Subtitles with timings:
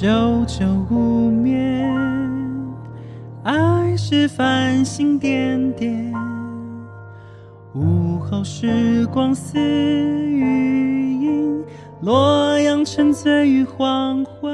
[0.00, 0.08] 久
[0.46, 1.94] 久无眠，
[3.42, 6.10] 爱是繁星点点，
[7.74, 11.62] 午后时光似雨音，
[12.00, 14.50] 洛阳沉醉于黄昏。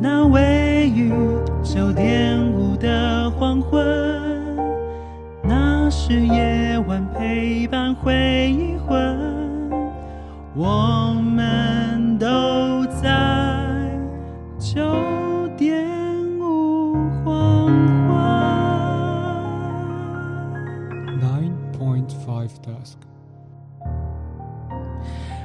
[0.00, 1.12] 那位于
[1.60, 3.84] 九点五的黄昏，
[5.42, 9.18] 那是夜晚陪伴回忆魂，
[10.54, 11.01] 我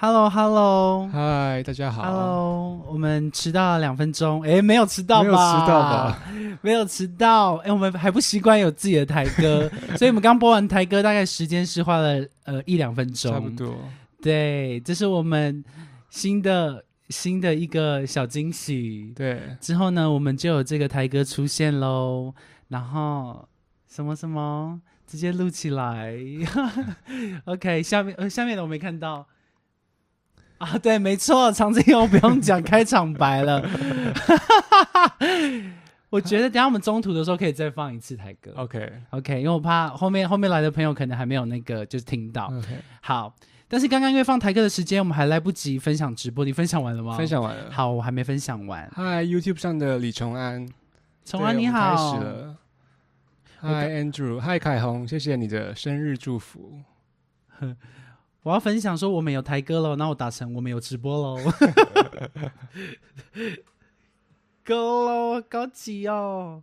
[0.00, 1.08] ，Hello，Hello。
[1.12, 2.02] 嗨，大家好。
[2.04, 5.26] Hello，我们迟到了两分钟，哎，没有迟到吧？
[5.26, 6.22] 没有迟到吧？
[6.62, 13.50] 没有迟到，哎，我们还不习惯有自己的台歌， 所以我们刚播完台歌，大概时间是花了呃一两分钟，差不。
[13.50, 13.74] 多。
[14.22, 15.64] 对，这是我们
[16.10, 19.12] 新的新的一个小惊喜。
[19.16, 22.32] 对，之后呢，我们就有这个台歌出现喽，
[22.68, 23.48] 然后
[23.88, 26.14] 什么什么直接录起来。
[27.46, 29.26] OK，下面呃下面的我没看到
[30.58, 33.64] 啊，对，没错，长子我不用讲开场白了。
[36.10, 38.50] 我觉得等下我们中途的时候可以再放一次台歌。
[38.56, 42.46] OK OK，因为我怕后面后面来的朋友可能还没有那个就是听到。
[42.46, 43.34] OK，好，
[43.68, 47.16] 但是刚刚因为放台歌的时间，我们还来不及分享直播，你分享完了吗？
[47.16, 47.28] 分。
[47.28, 47.70] 享完了。
[47.70, 48.90] 好，我还没分享完。
[48.94, 50.66] 嗨，YouTube 上的李崇安，
[51.26, 52.24] 崇安你好开好始。
[52.24, 52.56] 了。
[53.60, 56.72] 嗨，Andrew，嗨，凯红，谢谢你的生日祝福。
[58.42, 61.38] 我要分享说我们有台歌喽，那我打成我们有直播喽。
[64.64, 66.62] 够喽，高级哦！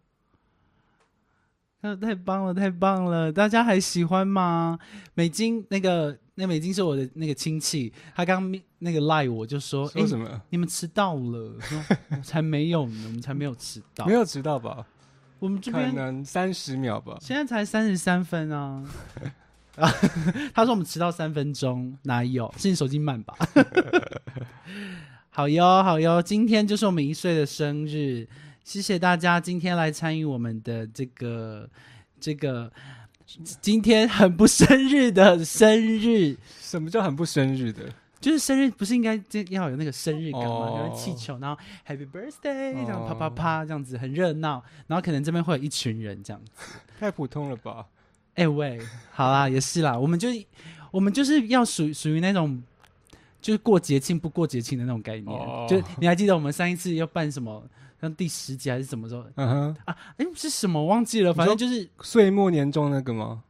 [1.81, 3.31] 那太棒了，太棒了！
[3.31, 4.79] 大家还喜欢吗？
[5.13, 10.41] 美金那个那美金是我的那个亲戚，他刚咪那个赖我就说：“哎、说什么？
[10.49, 11.79] 你们迟到了。”说
[12.23, 14.05] ：“才没有呢，我们才没有迟到。
[14.05, 14.85] 没有迟到吧？
[15.37, 17.17] 我们这边能三十秒吧。
[17.21, 18.83] 现在才三十三分啊！
[19.77, 19.91] 啊，
[20.53, 22.53] 他说我们迟到三分钟，哪有？
[22.57, 23.35] 是你手机慢吧？
[25.29, 28.25] 好哟，好哟，今天就是我们一岁的生日，
[28.63, 31.69] 谢谢大家今天来参与我们的这个
[32.19, 32.71] 这个
[33.59, 37.83] 今天很不生日的生日，什么叫很不生日的？
[38.21, 40.47] 就是生日不是应该这要有那个生日感吗？
[40.47, 46.51] 哦有人气球，然后 Happy Birthday 这样哦啪啪啪这样子很热闹，然后可能这边会有一群人这样子。
[46.97, 47.85] 太普通了吧？
[48.35, 48.79] 哎、喂，
[49.11, 50.29] 好啦，也是啦，我们就
[50.91, 52.61] 我们就是要属属于那种
[53.41, 55.27] 就是过节庆不过节庆的那种概念。
[55.27, 57.63] 哦就你还记得我们上一次要办什么？
[58.01, 59.23] 像第十集还是什么时候？
[59.35, 61.33] 嗯哼啊，哎、是什么忘记了？
[61.33, 63.41] 反正就是岁末年终那个吗？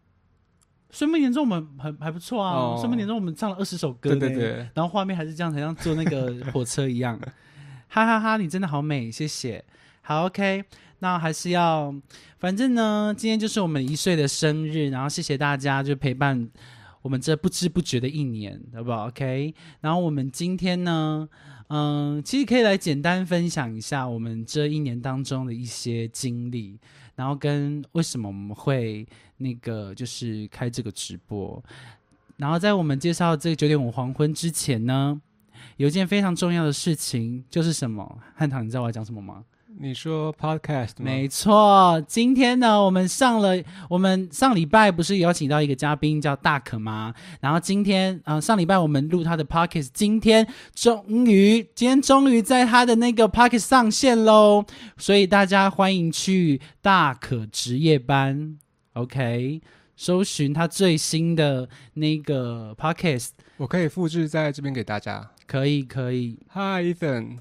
[0.91, 2.51] 岁末年终我们很还不错啊。
[2.53, 7.19] 哦岁末年终我们唱了二十首歌，对对对，然后画面还是这样，好像坐那个火车一样。
[7.90, 9.63] 哈哈哈你真的好美，谢谢。
[10.01, 10.63] 好，OK，
[11.00, 11.94] 那还是要，
[12.39, 16.50] 反正呢，今天就是我们一岁的生日，然后谢谢大家就陪伴
[17.01, 21.28] 我们这不知不觉的一年，好不好？OK，然后我们今天呢，
[21.67, 26.79] 嗯，其实可以来简单分享一下我们这一年当中的一些经历，
[27.16, 29.06] 然后跟为什么我们会
[29.38, 31.63] 那个就是开这个直播。
[32.38, 35.22] 然后在我们介绍这个九点五黄昏之前呢，
[35.77, 38.19] 有一件非常重要的事情，就是什么？
[38.35, 39.44] 汉唐，你知道我要讲什么吗？
[39.78, 41.03] 你说 Podcast 吗？
[41.03, 47.13] 没错，今天呢，我们上了，我们上礼拜不是邀请到一个嘉宾叫大可吗？
[47.41, 54.63] 然后今天，呃，上礼拜我们录他的 podcast，今天终于，今天终于在他的那个 podcast 上线喽，
[54.98, 58.57] 所以大家欢迎去大可职业班
[58.94, 59.62] ，OK，
[59.98, 65.31] 搜寻他最新的那个 podcast，我可以复制在这边给大家。
[65.45, 66.39] 可以，可以。
[66.54, 67.38] Hi Ethan，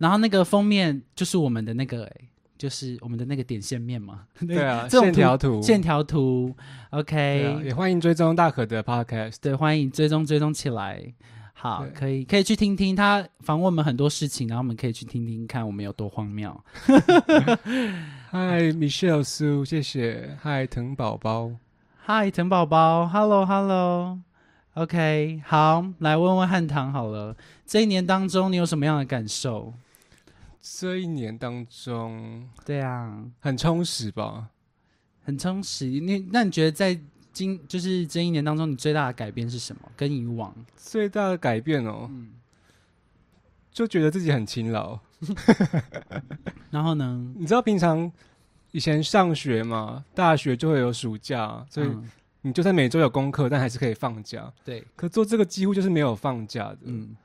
[0.00, 6.56] 然后那个封面就是我们的那个、欸，就是我们的那个点线面嘛， 对啊，这种线条图，线条图
[6.88, 9.36] ，OK，啊，也欢迎追踪大可的 Podcast。
[9.42, 11.12] 对，欢迎追踪追踪起来。
[11.52, 16.58] 好，可以可以去听听他访问我们很多事情，然后我们可以去听听看我们有多荒谬。
[18.32, 20.34] 嗨，Michelle 苏，谢谢。
[20.40, 21.50] 嗨，腾宝宝，
[21.98, 27.36] 嗨，陈宝宝，Hello Hello，OK，、好，来问问汉唐好了，
[27.66, 29.74] 这一年当中你有什么样的感受？
[30.60, 34.50] 这一年当中对啊，很充实吧？
[35.24, 35.86] 很充实。
[35.86, 36.98] 你那你觉得在
[37.32, 39.82] 今就是这一年当中，你最大的改变是什么？
[39.96, 40.54] 跟以往？
[40.76, 42.32] 最大的改变哦，嗯，
[43.70, 44.98] 就觉得自己很勤劳。
[46.70, 47.32] 然后呢？
[47.36, 48.10] 你知道平常
[48.72, 52.10] 以前上学嘛，大学就会有暑假，所以嗯
[52.42, 54.52] 你就算每周有功课，但还是可以放假。
[54.64, 57.16] 对，可做这个几乎就是没有放假的，嗯，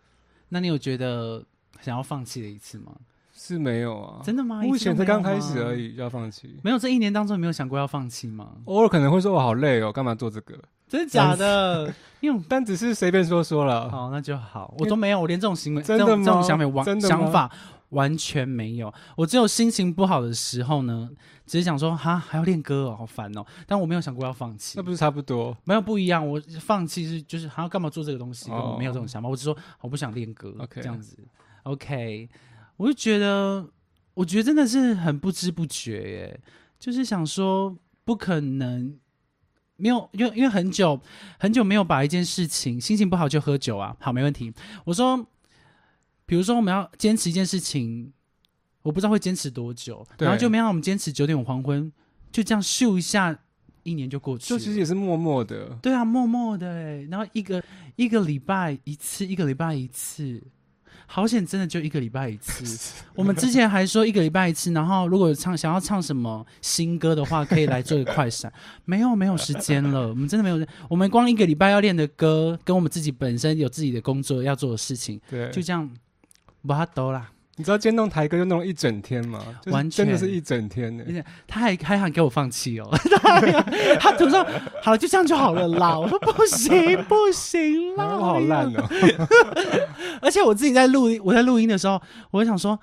[0.50, 1.44] 那你有觉得
[1.82, 2.96] 想要放弃的一次吗？
[3.48, 4.22] 是没有啊。
[4.24, 4.62] 真的吗？
[4.64, 5.94] 目前才刚开始而已。
[5.94, 6.58] 已，要放弃。
[6.64, 8.54] 没有，这一年当中你没有想过要放弃吗？
[8.66, 10.58] 偶尔可能会说我好累哦，干嘛做这个？
[10.88, 11.94] 真的假的？
[12.22, 13.90] 因为 但只是随便说说了。
[13.90, 14.74] 好，那就好。
[14.80, 17.52] 我都没有，我连这种行为、真的这种这种想法完真的想法
[17.90, 18.92] 完全没有。
[19.16, 21.10] 我只有心情不好的时候呢，
[21.46, 23.46] 只是想说哈还要练歌哦，好烦哦。
[23.68, 24.84] 但我没有想过要放弃那。
[24.84, 25.56] 不是差不多？
[25.64, 28.50] 没有不一样，我放弃是就是还要干嘛做这个东西？
[28.78, 31.18] 没有这种想法，我只说我不想练歌 OK 这样子。
[31.64, 32.30] OK，
[32.78, 33.70] 我就觉得，
[34.14, 36.42] 我觉得真的是很不知不觉耶，
[36.80, 38.98] 就是想说不可能。
[39.78, 40.98] 没有，因为因为很久
[41.38, 44.54] 很久没有把一件事情心情不好就喝酒啊，好没问题。
[44.86, 45.28] 我说，
[46.26, 48.14] 比如说我们要坚持一件事情，
[48.84, 51.92] 我不知道会坚持多久，然后就没让我们坚持九点五黄昏，
[52.32, 53.38] 就这样咻一下，
[53.84, 54.58] 一年就过去了。
[54.58, 55.78] 就其实也是默默的。
[55.82, 57.62] 对啊，默默的哎，然后一个
[57.98, 60.42] 一个礼拜一次，一个礼拜一次，
[61.08, 62.96] 好险，真的就一个礼拜一次。
[63.16, 68.52] 我们之前还说一个礼拜一次，然后如果唱想要唱什么新歌的话，可以来做个快闪。
[68.86, 70.68] 没有没有时间了，我们真的没有。
[70.90, 75.90] 我们光一个礼拜要练的歌，跟我们自己本身有自己的工作要做的事情，对，就这样，
[76.68, 77.32] 把它抖啦。
[77.58, 79.40] 你知道今天弄台歌就弄了一整天吗？
[79.62, 81.04] 就是完全真的是一整天呢。
[81.48, 82.90] 他还还想给我放弃哦，
[84.00, 84.46] 他怎么说
[84.82, 85.98] 好了，就这样就好了啦。
[85.98, 88.84] 我说不行不行啦，我好烂哦。
[90.22, 92.78] 而且我自己在录音，我在录音的时候，我想说，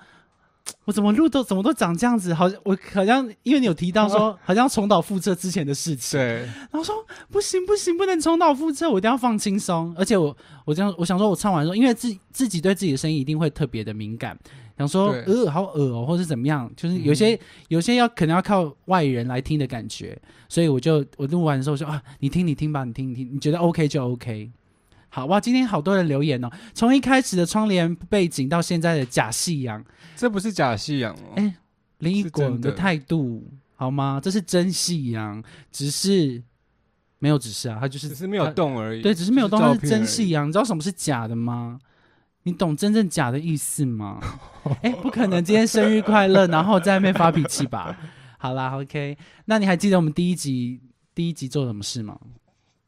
[0.85, 6.39] 我怎么录都怎么都长这样子，好像我好像因为你有提到说， 好像重蹈覆辙之前的事情，对，
[6.71, 6.95] 然后说
[7.29, 9.93] 不行不行，不能重蹈覆辙，我一定要放轻松。
[9.95, 10.35] 而且我
[10.65, 14.37] 我这样，我想说，我唱完之后，因为自自己对自己的声音一定会特别的敏感，
[14.77, 24.51] 想说呃好恶哦，或是怎么样，就是有些、有些要可能要靠外人来听的感觉，所以我就我录完的时候说啊，你听你听吧，你听你听，你觉得 OK 就 OK。
[25.09, 29.83] 好哇，今天好多人留言哦，从一开始的窗帘背景到现在的假夕阳，
[30.15, 31.33] 这不是假夕阳哦。
[31.35, 31.53] 哎
[31.99, 34.19] 林一是果真的的态度好吗？
[34.21, 35.41] 这是真夕阳，
[35.71, 36.41] 只是
[37.19, 39.01] 没有只是啊，他就是只是没有动而已。
[39.01, 40.47] 对，只是没有动，它是真夕阳。
[40.47, 41.79] 你知道什么是假的吗？
[42.43, 44.19] 你懂真正假的意思吗？
[44.81, 47.97] 哎、不可能，今天生日快乐，然后在那边发脾气吧？
[48.37, 50.81] 好啦，OK，那你还记得我们第一集
[51.15, 52.19] 第一集做了什么事吗？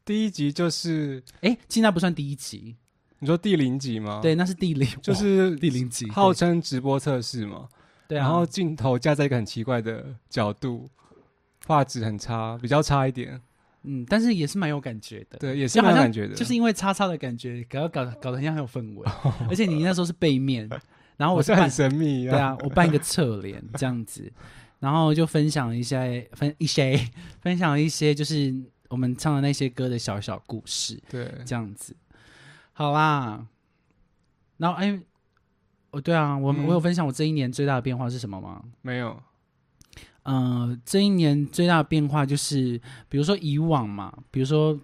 [0.04, 2.76] 第一集就是哎、其实那不算第一集，
[3.18, 7.66] 你说第零集吗？，对，那是第零， 就是第零集，号称直播测试嘛。
[8.06, 10.88] 对啊，然后镜头架在一个很奇怪的角度，
[11.66, 13.40] 画质很差，比较差一点。
[13.86, 15.38] 嗯，但是也是蛮有感觉的。
[15.38, 16.34] 对，也是蛮有感觉的。
[16.34, 19.06] 就是因为叉叉的感觉，搞搞搞得很像很有氛围，
[19.48, 20.68] 而且你那时候是背面，
[21.16, 24.30] 然后我是扮我是很神秘对啊，我扮一个 侧脸这样子，
[24.80, 26.98] 然后就分享一些分一些
[27.40, 28.54] 分享一些就是
[28.88, 31.94] 我们唱的那些歌的小小故事，对，这样子。
[32.72, 33.46] 好啦，
[34.58, 35.00] 然后哎，
[35.92, 38.62] 哦对啊，我、嗯我有分享我这一年最大的变化是什么吗？
[38.82, 39.22] 没有。
[40.26, 44.76] 呃，这一年最大的变化就是，比如说以往嘛，比如说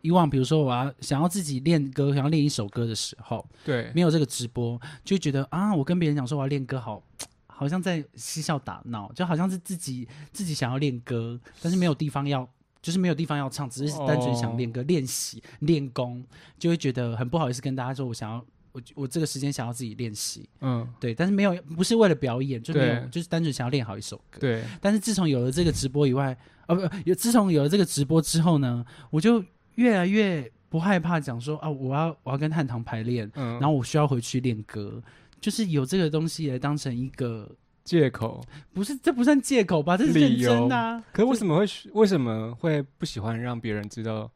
[0.00, 7.02] 以往，比如说我要想要自己练歌，想要练一首歌的时候，对没，有这个直播，就觉得啊，我跟别人讲说我要练歌好，
[7.46, 12.48] 好像在嬉笑打闹，就好像是自己自己想要练歌，但是没有地方要，
[12.80, 16.24] 就是没有地方要唱，只是单纯想练歌、练习、练功，
[16.58, 18.42] 就会觉得很不好意思跟大家说我想要。
[18.72, 24.40] 我我这个时间想要自己练习，嗯，对，但是没有不是为了表演，就没有就是单纯想要练好一首歌。
[24.40, 26.36] 对，但是自从有了这个直播以外，
[26.66, 35.02] 啊不，有自从有了这个直播之后呢，我就越来越不害怕讲说啊，我要我要跟汉唐排练，嗯，然后我需要回去练歌，
[35.40, 37.50] 就是有这个东西来当成一个，
[37.84, 38.42] 借口。
[38.72, 39.98] 不是这不算借口吧？
[39.98, 41.04] 这是认真的、啊。
[41.12, 44.30] 可为什么会为什么会不喜欢让别人知道？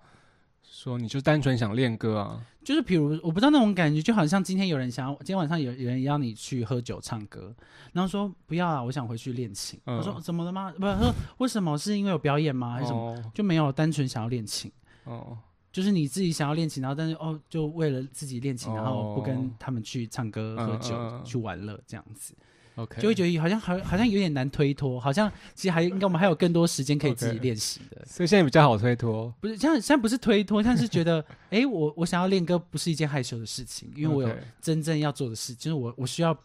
[0.69, 2.43] 说你就单纯想练歌啊？
[2.67, 7.55] 就是比如我不知道那种感觉，就好像今天有人想要，今天晚上有有人邀你去喝酒唱歌，
[7.93, 9.79] 然后说不要啊，我想回去练琴。
[9.85, 10.73] 嗯我说怎么了吗？
[10.77, 11.79] 不，他说为什么？
[11.79, 12.73] 是因为有表演吗？
[12.73, 13.13] 还是什么？
[13.13, 14.69] 哦就没有单纯想要练琴。
[15.05, 15.39] 哦，
[15.71, 22.35] 就是你自己想要练琴，然后但是哦，就为了自己练琴，哦然后不跟他们去唱歌、喝酒、去玩乐这样子。
[22.77, 28.03] OK，就会觉得好像好好像有点难推脱，好像其实还应该我们还有更多时间可以自己练习的。
[28.07, 29.33] 所以现在比较好推脱。
[29.41, 34.29] 不是，现在现在不是推脱，像是觉得， 哎，我我想要练歌不是一件害羞的事情，因为我有
[34.61, 36.37] 真正要做的事，就是我我需要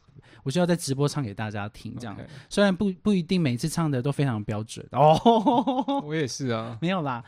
[0.43, 2.17] 我需要在直播唱给大家听，这样。
[2.49, 6.77] 虽然不不一定每次唱的都非常标准哦，我也是啊。
[6.81, 7.23] 没有啦。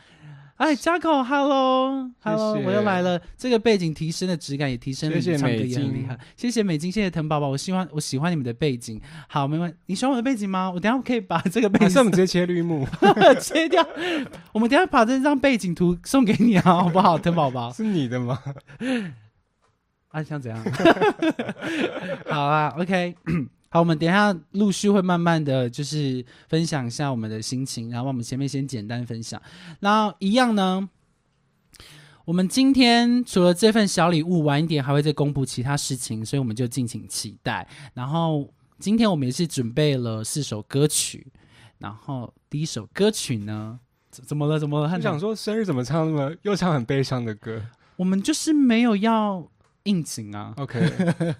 [0.64, 3.20] 哎，嘉口，Hello，Hello，我又来了。
[3.36, 6.18] 这个背景提升的质感也提升了，谢谢你唱歌也很厉害。
[6.38, 8.98] 谢谢美金，谢谢腾宝宝，我希望我喜欢你们的背景。
[9.28, 9.76] 好，没问题。
[9.84, 10.70] 你喜欢我的背景吗？
[10.70, 12.88] 我等下可以把这个背景我们直接切绿幕？
[13.38, 13.86] 切掉。
[14.52, 17.70] 我们等下把这张背景图送给你啊，好不好，腾宝宝？
[17.76, 18.38] 是你的吗？
[20.08, 20.64] 啊，想怎样？
[22.26, 23.14] 好啊，OK，
[23.74, 29.42] 好，我们等一下陆续会慢慢的就是分享一下我们的心情，然后我们前面先简单分享。
[29.80, 30.88] 那一样呢，
[32.24, 37.66] 我们今天除了这份小礼物，晚一点还会再公布其他事情，所以我们就敬请期待。
[37.94, 41.26] 然后今天我们也是准备了四首歌曲，
[41.78, 44.56] 然后第一首歌曲呢，怎怎么了？
[44.56, 44.84] 怎么了？
[44.84, 47.60] 我汉长想说，生日怎么唱呢又唱很悲伤的歌
[47.98, 49.44] 我们就是没有要
[49.82, 50.54] 应景啊。
[50.58, 51.34] ？OK，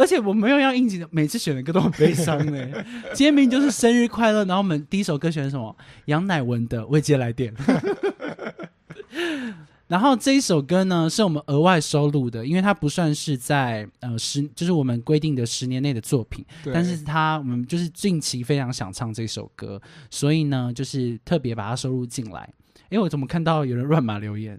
[0.00, 2.68] 而且我没有要应景的，每次选的歌都很悲伤呢。
[3.12, 5.76] 今天明明就是生日快乐，然后我们第一首歌选的什么？
[6.06, 7.54] 杨乃文的《未接来电》。
[9.88, 22.48] 然后这一首歌呢，是我们额外收录的，因为它不算是在呃十，就是我们规定的十年内的作品，对，但是它我们就是近期非常想唱这首歌，所以呢，就是特别把它收录进来。
[22.90, 24.58] 哎，我怎么看到有人乱码留言？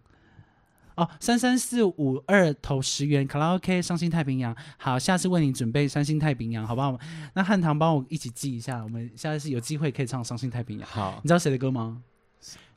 [1.02, 6.96] 哦，三三四五二投十元卡拉 OK 伤心太平洋，好，下次为你准备伤心太平洋，好不好？
[7.34, 10.88] 那汉唐帮我一起记一下，我们下次有机会可以唱伤心太平洋。
[10.88, 12.04] 好你知道谁的歌吗？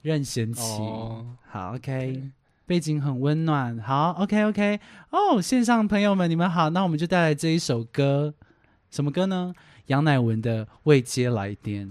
[0.01, 0.63] 任贤齐。
[0.81, 2.31] 哦，好，OK，
[2.65, 3.79] 背景很温暖。
[3.81, 4.81] 好，OK OK。
[5.11, 8.33] 哦，线上朋友们，你们好，那我们就带来这一首歌，
[8.91, 9.53] 什么歌呢？
[9.89, 11.87] 杨乃文的《未接来电》。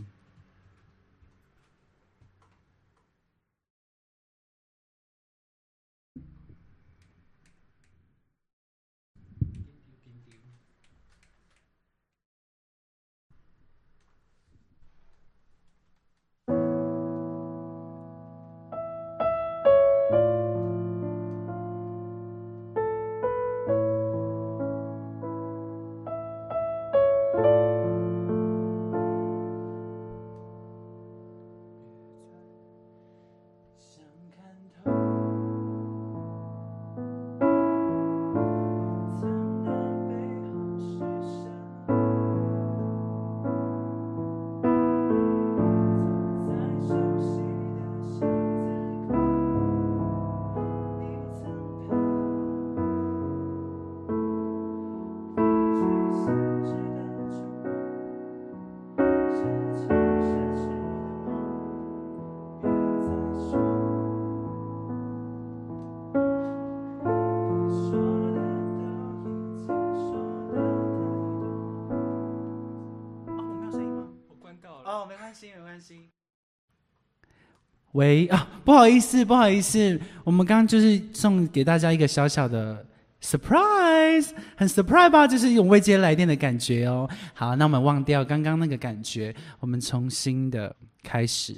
[78.04, 82.86] 喂啊，不好意思，不好意思，我们刚刚就是送给大家一个小小的
[83.22, 85.26] surprise，很 surprise 吧？
[85.26, 87.10] 就是一种未接来电的感觉哦。
[87.34, 91.56] 好，那我们忘掉刚刚那个感觉，我们重新的开始。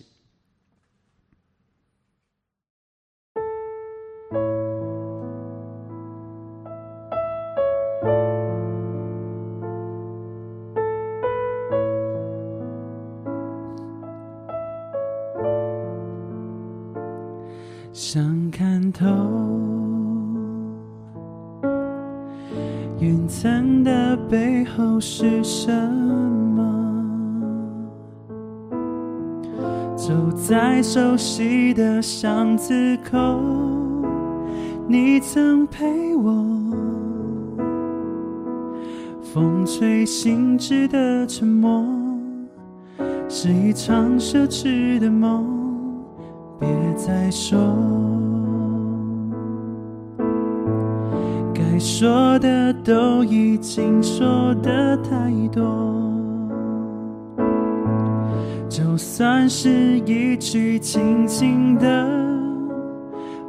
[25.18, 26.62] 是什么？
[29.96, 33.18] 走在熟悉的巷子口，
[34.90, 36.34] 你曾陪我。
[39.22, 41.86] 风吹信纸的沉默，
[43.30, 45.46] 是一场奢侈的梦。
[46.60, 47.58] 别再说，
[51.76, 55.62] 该说的都已经说的太多。
[58.70, 62.08] 就算是一句轻轻的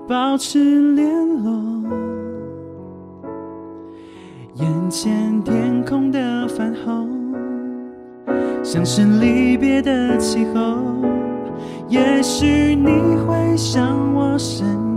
[0.09, 1.09] 保持联
[1.45, 1.85] 络，
[4.55, 7.09] 眼前天空的泛红，
[8.61, 10.79] 像是离别的气候。
[11.89, 12.89] 也许你
[13.25, 14.96] 会想我深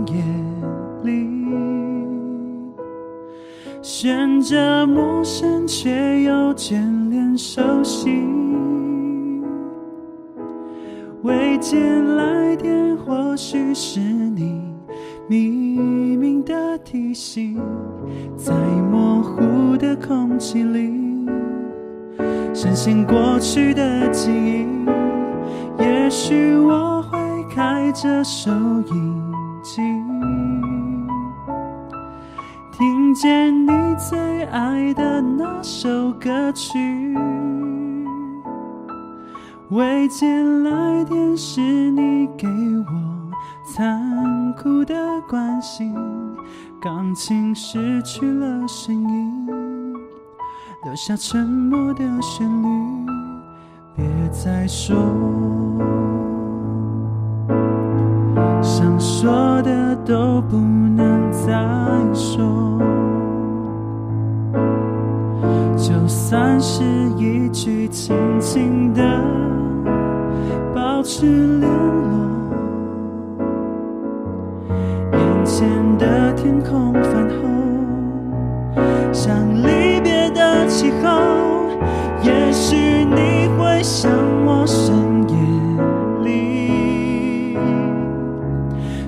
[3.92, 8.22] 选择陌生却又眷恋熟悉。
[11.22, 14.62] 未接来电，或许是你
[15.28, 17.60] 匿名的提醒，
[18.36, 21.26] 在模糊的空气里，
[22.54, 24.66] 深陷过去的记忆。
[25.82, 27.18] 也许我会
[27.52, 29.20] 开着收音
[29.64, 29.82] 机，
[32.80, 37.14] 听见你最爱的那首歌曲。
[39.68, 40.26] 未接
[40.64, 43.30] 来电是你给我
[43.66, 44.94] 残酷的
[45.28, 45.94] 关心，
[46.80, 49.46] 钢琴失去了声音，
[50.82, 52.66] 留下沉默的旋律，
[53.94, 54.96] 别再说，
[58.62, 61.52] 想说的都不能再
[62.14, 62.69] 说，
[65.90, 66.84] 就算是
[67.18, 69.02] 一句轻轻的。
[70.72, 71.26] 保持
[71.58, 72.14] 联络，
[75.12, 75.68] 眼前
[75.98, 77.50] 的天空泛红，
[79.12, 81.08] 像离别的气候。
[82.22, 84.12] 也许你会想
[84.46, 84.94] 我深
[85.28, 85.34] 夜
[86.22, 87.58] 里，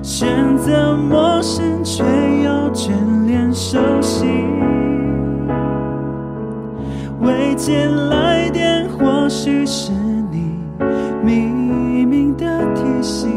[0.03, 2.03] 选择陌生却
[2.43, 2.91] 又眷
[3.25, 4.27] 恋熟悉，
[7.23, 9.93] 未接来电，或许是
[10.31, 10.59] 你
[11.25, 13.31] 匿名的提醒，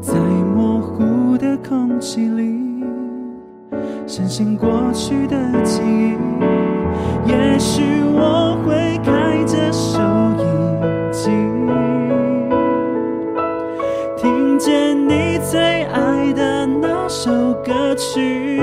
[0.00, 0.14] 在
[0.54, 1.98] 模糊的空。
[2.00, 2.82] 气里，
[4.06, 6.16] 深陷过去的记忆。
[7.26, 7.82] 也许
[8.14, 10.00] 我会开着收
[10.38, 11.30] 音机，
[14.16, 18.58] 听见你最爱的那首歌曲。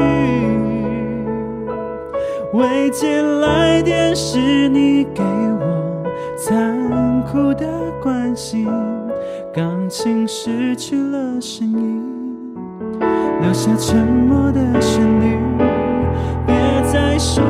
[2.53, 6.03] 未接来电是你给我
[6.37, 7.67] 残酷的
[8.01, 8.67] 关心，
[9.53, 12.01] 钢琴失去了声音。
[13.41, 15.37] 留下沉默的旋律，
[16.45, 16.55] 别
[16.91, 17.43] 再说，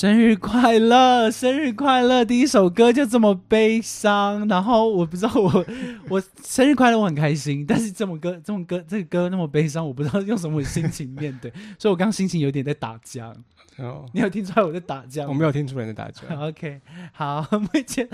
[0.00, 2.24] 生日快乐，生日快乐！
[2.24, 5.66] 第一首歌就这么悲伤，然后我不知道 我
[6.08, 13.30] 我生日快乐，我很开心，但是这么歌，这么歌，这个歌那么悲伤，我不知道用什么心情面对，所以我刚心情有点在打架。
[13.76, 15.28] 哦，你有听出来我在打架？
[15.28, 16.22] 我没有听出来在打架。
[16.48, 16.80] OK，
[17.12, 18.08] 好， 目前。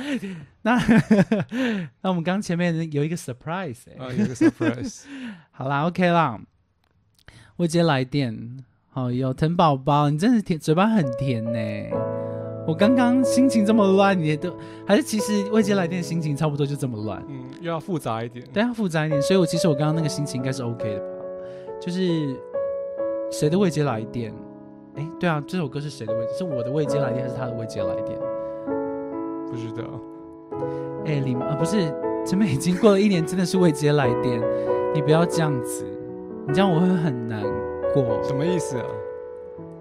[0.63, 0.77] 那
[2.01, 5.03] 那我们刚前面有一个 surprise，啊，有个 surprise。
[5.53, 6.41] 好啦，OK 啦，
[7.59, 8.65] 未接来电。
[8.97, 11.59] 哦，有疼宝宝，你真是甜，嘴巴很甜呢。
[12.67, 14.51] 我刚刚心情这么乱，你都
[14.87, 17.23] 还是其实未接来电心情差不多就这么乱。
[17.29, 19.21] 嗯，又要复杂一点，对，要复杂一点。
[19.21, 21.07] 所以我其实我刚刚那个心情应该是 OK 的吧？
[21.79, 22.35] 就是
[23.31, 24.33] 谁的未接来电？
[24.95, 26.27] 哎，对啊，这首歌是谁的未？
[26.29, 28.19] 是我的未接来电还是他的未接来电？
[29.51, 29.85] 不知道。
[31.05, 31.93] 哎，李啊，不是，
[32.25, 34.43] 前面已经过了一年，真的是未接来电。
[34.95, 35.85] 你不要这样子，
[36.49, 37.45] 你这样我会很难。
[38.03, 38.87] 过什么意思啊？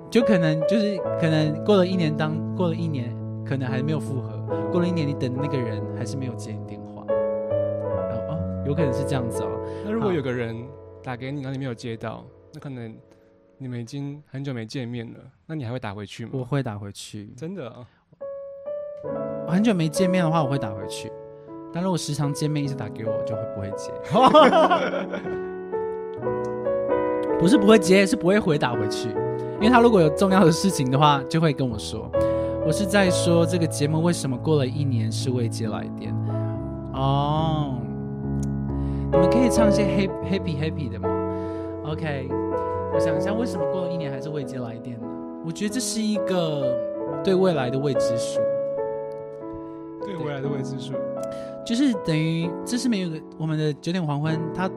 [0.10, 3.13] 就可能就是可能过了一年，当过了一年，
[3.45, 4.39] 可能还没有复合。
[4.71, 7.04] 过了一年，你等的那个人还是没有接你电话。
[7.10, 9.49] 哦，有可能是这样子哦。
[9.84, 10.56] 那如果有个人
[11.04, 12.23] 打给你，然后你没有接到，
[12.54, 12.95] 那可能
[13.58, 16.32] 你们已经很久没见面了，那你还会打回去吗？
[16.34, 17.88] 我会打回去，真的啊。
[19.47, 21.12] 很久没见面的话，我会打回去。
[21.73, 23.91] 但如果时常见面，一直打给我，就会不会接。
[27.39, 29.10] 不是不会接，是不会回答回去，
[29.56, 32.10] 因为他如果有重要的事情的话，就会跟我说。
[32.65, 36.12] 我是在说这个节目为什么过了一年是未接来电
[36.93, 37.78] 哦。
[39.12, 41.08] 你们可以唱一些 happy happy happy 的吗
[41.86, 42.28] ？OK，
[42.91, 45.08] 我想一下，为什么过了一年还是未接来电呢？
[45.45, 46.76] 我觉得这是一个
[47.24, 48.39] 对未来的未知数，
[50.04, 50.93] 对未来的未知数，
[51.63, 54.67] 就是等于这是没有个我们的九点黄昏，它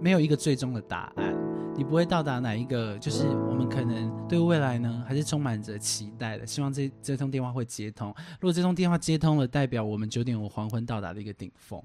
[0.00, 1.34] 没有一个最终的答案，
[1.78, 8.12] 你不会到达哪一个，就是我们可能对未来呢还是充满着期待的，希望这这通电话会接通。
[8.40, 11.80] 如果这通电话接通了，代表我们九点五黄昏到达的一个顶峰。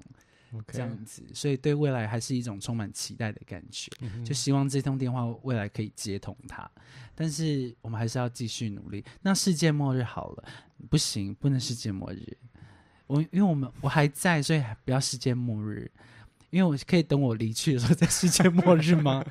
[0.68, 3.90] 这样子，所以对未来还是一种充满期待的感觉，
[4.24, 6.68] 就希望这通电话未来可以接通它。
[7.14, 9.04] 但是我们还是要继续努力。
[9.22, 10.44] 那世界末日好了，
[10.90, 12.36] 不行，不能世界末日。
[13.06, 15.88] 我因为我们我还在，所以不要世界末日。
[16.50, 19.24] 因为我可以等我离去的时候再世界末日吗？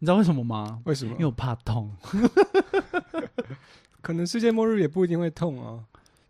[0.00, 0.80] 你知道为什么吗？
[0.84, 1.12] 为什么？
[1.12, 1.92] 因为我怕痛。
[4.00, 5.84] 可能世界末日也不一定会痛啊。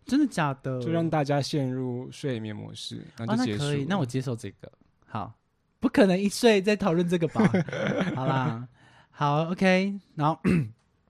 [0.05, 0.81] 真的假的？
[0.81, 3.63] 就让大家陷入睡眠模式，然后就结束。
[3.63, 4.71] 那可以，那我接受这个。
[5.05, 5.35] 好，
[5.79, 7.47] 不可能一睡再讨论这个吧？
[8.15, 8.67] 好啦，
[9.11, 9.99] 好，OK。
[10.15, 10.41] 然后，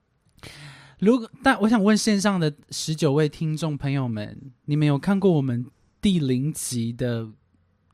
[1.00, 5.65] 如果但我想问线上的十九位听众朋友们，你们有看过我们
[6.02, 7.30] 第零集的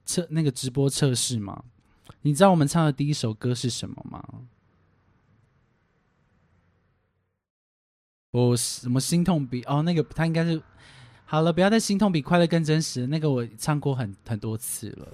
[0.05, 1.65] 测那个直播测试吗？
[2.23, 4.23] 你知道我们唱的第一首歌是什么吗？
[8.43, 10.61] 我什么心痛比哦，那个他应该是。
[11.27, 13.07] 好了，不要再心痛比快乐更真实。
[13.07, 15.07] 那个我唱过很很多次了。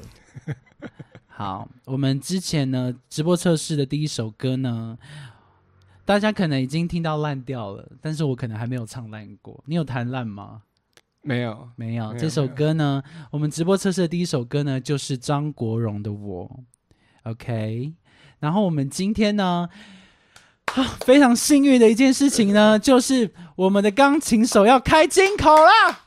[1.25, 4.97] 好，我们之前呢直播测试的第一首歌呢，
[6.03, 9.63] 大家可能已经听到烂掉了，但是我可能还没有唱烂过。
[9.65, 10.63] 你有弹烂吗？
[11.21, 12.13] 没有，没有。
[12.15, 16.60] 这首歌呢，我们直播测试的第一首歌呢，就是张国荣的《我》。
[17.31, 17.93] OK，
[18.39, 19.69] 然后我们今天呢。
[21.05, 25.99] 非常幸运的一件事情呢，就是我们的钢琴手要开金口了，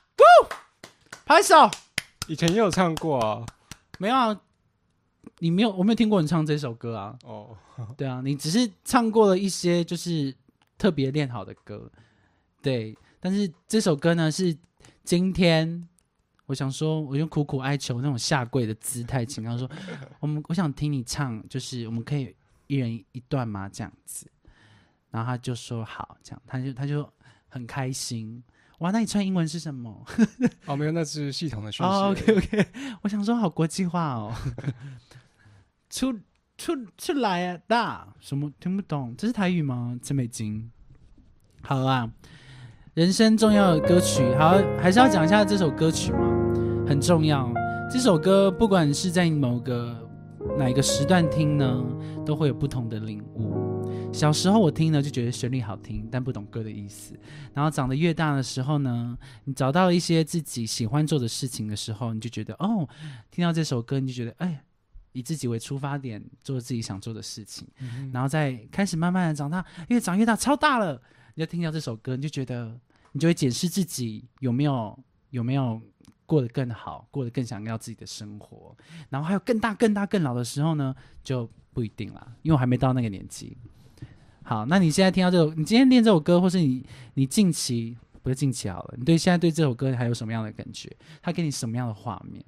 [1.26, 1.70] 拍手！
[2.26, 3.46] 以前也有唱过啊，
[3.98, 4.14] 没有？
[4.14, 4.40] 啊？
[5.40, 5.70] 你没有？
[5.72, 7.14] 我没有听过你唱这首歌啊。
[7.24, 7.56] 哦，
[7.96, 10.34] 对啊，你只是唱过了一些就是
[10.78, 11.90] 特别练好的歌，
[12.62, 12.96] 对。
[13.20, 14.56] 但是这首歌呢，是
[15.02, 15.88] 今天
[16.46, 19.68] 我想说，我用苦苦哀求那种下跪的姿态，请他说，
[20.20, 22.34] 我们我想听你唱，就是我们可以
[22.66, 23.68] 一人一段吗？
[23.68, 24.26] 这样子。
[25.14, 27.08] 然后他就说好，这样他就他就
[27.48, 28.42] 很开心。
[28.78, 30.04] 哇，那你穿英文是什么？
[30.66, 31.92] 哦，没有，那是系统的讯息。
[31.92, 32.66] OK OK，
[33.02, 34.34] 我想说好国际化哦。
[35.88, 36.12] 出
[36.58, 37.60] 出出来啊！
[37.68, 39.14] 大什么听不懂？
[39.16, 39.96] 这是台语吗？
[40.02, 40.68] 陈美金。
[41.62, 42.10] 好啊，
[42.94, 46.26] 人生重要的歌曲，好还是要讲一下这首歌曲嘛，
[46.88, 47.48] 很重要。
[47.88, 49.96] 这首歌不管是在某个
[50.58, 51.84] 哪一个时段听呢，
[52.26, 53.73] 都会有不同的领悟。
[54.14, 57.18] 小时候我听呢就觉得旋律好听，但不懂歌的意思。
[57.52, 62.88] 然后长得越大的时候呢，你找到一些自己喜欢做的事情的时候，你就觉得哦，
[63.32, 64.64] 听到这首歌你就觉得哎，
[65.12, 67.66] 以自己为出发点做自己想做的事情。
[67.80, 71.02] 嗯然后再开始慢慢的长大，越长越大，超大了，
[71.34, 72.78] 你就听到这首歌，你就觉得
[73.12, 74.96] 你就会检视自己有没有
[75.30, 75.82] 有没有
[76.24, 78.76] 过得更好，过得更想要自己的生活。
[79.10, 83.58] 然后还有更大更大更老的时候呢，就不一定了，因为我还没到那个年纪。
[84.46, 90.94] 好，那你现在听到这首，你今天练这首歌，或是你你近期不是近期好了，你对现在对这首歌还有什么样的感觉？
[91.22, 92.44] 它给你什么样的画面？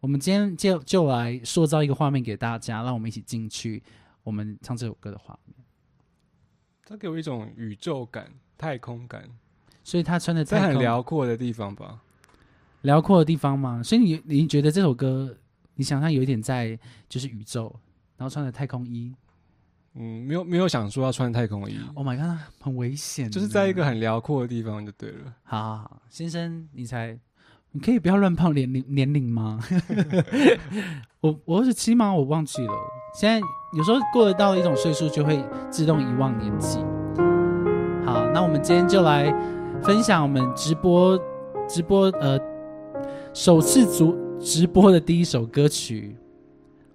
[0.00, 3.82] 我们今天就就来塑造一个画面给大家，让我们一起进去
[4.22, 5.56] 我们唱这首歌的画面。
[6.84, 9.24] 它给我一种宇宙感、太空感，
[9.82, 12.02] 所以他穿的在很辽阔的地方吧？
[12.82, 13.82] 辽阔的地方吗？
[13.82, 15.34] 所以你你觉得这首歌，
[15.76, 17.74] 你想象有一点在就是宇宙，
[18.18, 19.14] 然后穿着太空衣。
[19.98, 21.78] 嗯，没有没有想说要穿太空衣。
[21.94, 23.30] Oh my god，很危险。
[23.30, 25.32] 就是在一个很辽阔的地方就对了。
[25.42, 27.18] 好好好，先生，你才
[27.72, 29.58] 你可以不要乱报年龄年龄吗？
[31.20, 32.12] 我我二十七吗？
[32.12, 32.72] 我忘记了。
[33.18, 33.40] 现在
[33.74, 36.78] 有时候过得到一种岁数，就会自动遗忘年纪。
[38.04, 39.32] 好，那我们今天就来
[39.82, 41.18] 分享我们直播
[41.66, 42.38] 直播呃
[43.32, 46.16] 首次组直播的第一首歌曲。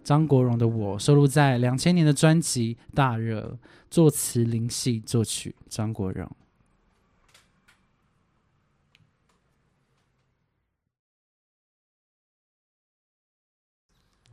[0.03, 3.59] 张国荣的《我》收录在两千年的专辑《大热》，
[3.89, 6.29] 作词林夕，作曲张国荣。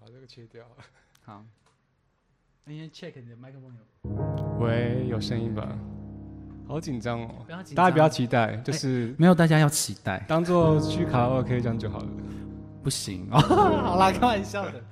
[0.00, 0.64] 把这个切掉。
[1.22, 1.44] 好。
[2.64, 4.58] 你先 check 你的麦克风有。
[4.60, 5.78] 喂，有声音吧？
[6.66, 7.46] 好紧张哦！
[7.74, 12.08] 大家不要期待，就是没有大家要期待，当做去卡拉 OK 这样就好了。
[12.82, 14.84] 不行哦， 好啦，开玩笑的。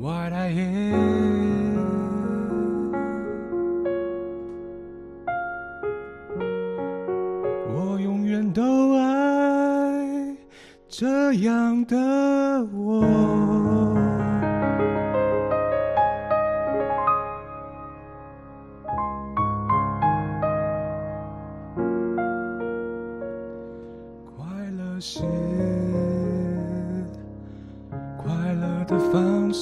[0.00, 0.90] What I am。
[7.68, 10.36] 我永远都爱
[10.88, 13.49] 这样的我。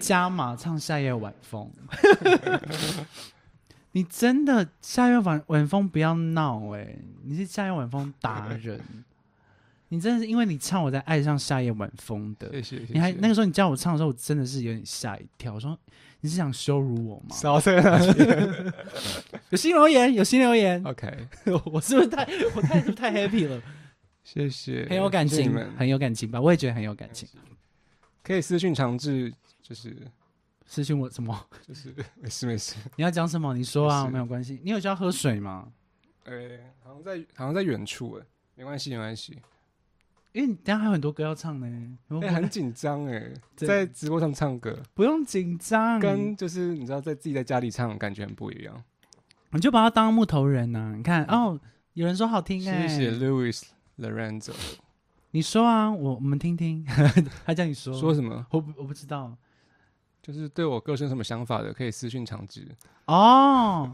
[0.00, 1.70] 加码唱《夏夜晚风》？
[3.92, 8.80] 你真的夏夜晚晚风不要闹哎、你是夏夜晚风达人，
[9.88, 12.48] 你真的是因为你唱我才爱上夏夜晚风的。
[12.54, 15.76] 谢谢，谢谢你还那个时候你叫我唱的时候，我真的是有点吓一跳，我说
[16.20, 17.34] 你是想羞辱我吗？
[17.34, 18.72] 少在哪里
[19.50, 21.26] 有新留言，有新留言，？OK，
[21.72, 23.60] 我是不是太我太太 happy 了？
[24.22, 26.40] 谢谢，很有感情很有感情吧？
[26.40, 27.28] 我也觉得很有感情。
[28.22, 29.32] 可以私讯长治，
[29.70, 29.96] 就是
[30.66, 31.46] 私信我 什么？
[31.66, 32.74] 就是没事没事。
[32.98, 33.54] 你要讲什么？
[33.54, 34.60] 你说啊，没有关系。
[34.64, 35.68] 你有需要喝水吗？
[36.24, 39.40] 呃、好像在好像在远处哎，没关系没关系。
[40.32, 41.66] 因为你等一下还有很多歌要唱呢。
[42.20, 48.82] 哎、哎、很紧张哎，在直播上唱歌，不用紧张，跟就是你知道在自己在家里唱感觉很不一样。
[49.52, 51.58] 你就把它当木头人呐、你看哦，
[51.92, 53.62] 有人说好听哎、谢谢 Louis
[53.98, 54.52] Lorenzo。
[55.30, 56.84] 你说啊，我我们听听。
[57.46, 58.44] 他叫你说，说什么？
[58.50, 59.36] 我不我不知道
[60.22, 62.66] 就是对我歌声什么想法的，可以私讯长治。
[63.06, 63.90] 哦。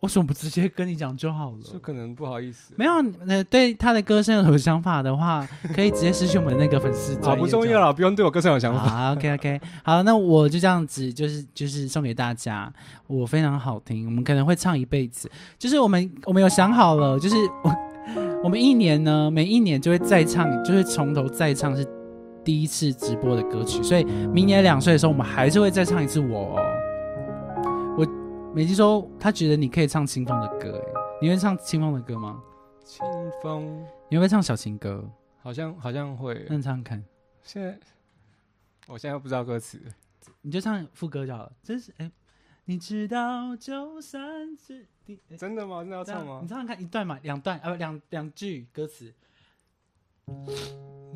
[0.00, 1.58] 为什么不直接跟你讲就好了？
[1.64, 2.92] 就可能不好意思，没有，
[3.26, 8.80] 呃，对他的歌声有什么想法的话，可以直接私讯我们那个粉丝啊，不重要了，不用对我歌声有想法。
[8.80, 12.70] 好，OK OK，好，那我就这样子，就是就是送给大家，
[13.06, 15.30] 我非常好听，我们可能会唱一辈子。
[15.58, 17.74] 就是我们我们有想好了，就是我
[18.44, 21.82] 我们一年呢，每一年就会再唱，就是从头再唱是
[22.46, 27.96] 第一次直播的歌曲，所以明年两岁的时候，我们还是会再唱一次我、哦。
[27.98, 28.06] 我
[28.54, 32.40] 美姬说她觉得你可以唱清风的歌，哎，你会唱清风的歌吗？
[32.84, 33.04] 清
[33.42, 35.04] 风你会不会唱小情歌？
[35.42, 37.04] 好像好像会那，你唱唱看。
[37.42, 37.76] 现在
[38.86, 39.82] 我现在不知道歌词，
[40.42, 41.52] 你就唱副歌就好了。
[41.64, 42.08] 真是哎，
[42.66, 44.86] 你知道就算是
[45.36, 45.80] 真的吗？
[45.80, 46.48] 真的要唱吗你？
[46.48, 49.12] 唱唱看一段嘛，两段啊，不两两句歌词。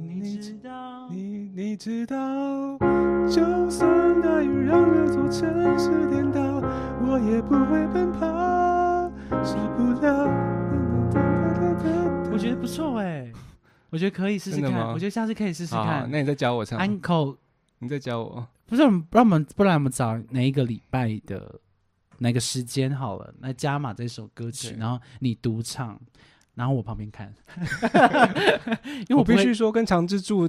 [0.02, 2.78] 你知道，你你知道，
[3.28, 6.40] 就算大雨让这座城市颠倒，
[7.02, 9.12] 我也不会奔跑，
[9.44, 10.28] 受不了。
[12.32, 13.30] 我觉得不错哎，
[13.90, 16.10] 我觉得可以试试看，真的吗我觉得下次可以试试好，好看。
[16.10, 17.36] 那你再教我唱，Uncle
[17.80, 18.46] 你再教我。
[18.66, 21.60] 不是，我们让我们不然我们找哪一个礼拜的
[22.18, 26.00] 哪个时间好了，来加码这首歌曲，对然后你独唱，
[26.60, 27.32] 然后我旁边看，
[29.08, 30.46] 因为我必须说，跟长治住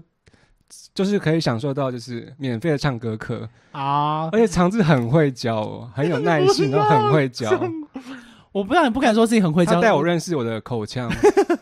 [0.93, 7.49] 就是可以享受到就是免费的唱歌课，啊，而且长治很会教哦，很有耐心，然后很会教。
[8.51, 11.09] 我不知道你不敢说自己很会教，他带我认识我的口腔，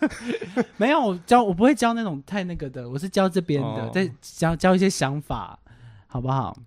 [0.77, 5.59] 没有我教我不会教那种太那个的，我是教这边的，哦在教教一些想法，
[6.07, 6.57] 好不好？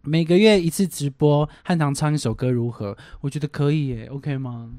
[0.00, 2.96] 每个月一次直播，汉唐唱一首歌如何？
[3.20, 4.70] 我觉得可以耶，OK 吗？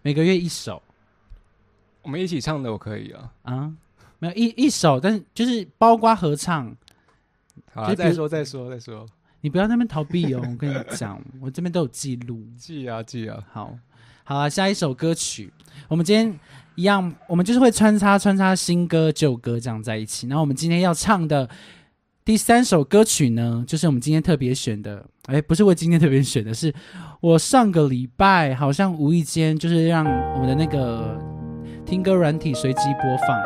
[0.00, 0.82] 每个月一首
[2.02, 3.32] 我们一起唱的我可以啊。
[3.42, 3.72] 啊，
[4.18, 6.74] 没有一一首，但是就是包括合唱，
[7.72, 9.06] 好啊，就比如再说再说再说，
[9.40, 12.46] 你不要在那边逃避哦，我跟你讲，我这边都有记录。
[12.56, 13.42] 记啊记啊。
[13.52, 13.76] 好，
[14.24, 15.52] 好啊，下一首歌曲，
[15.88, 16.38] 我们今天
[16.74, 20.26] 一样，我们就是会穿插穿插新歌旧歌这样在一起。
[20.26, 21.48] 然后我们今天要唱的
[22.24, 26.72] 第三首歌曲呢，就是我们今天特别选的，哎，不是我今天特别选的，是
[27.20, 31.18] 我上个礼拜好像无意间就是让我们的那个
[31.84, 33.38] 听歌软体随机播放，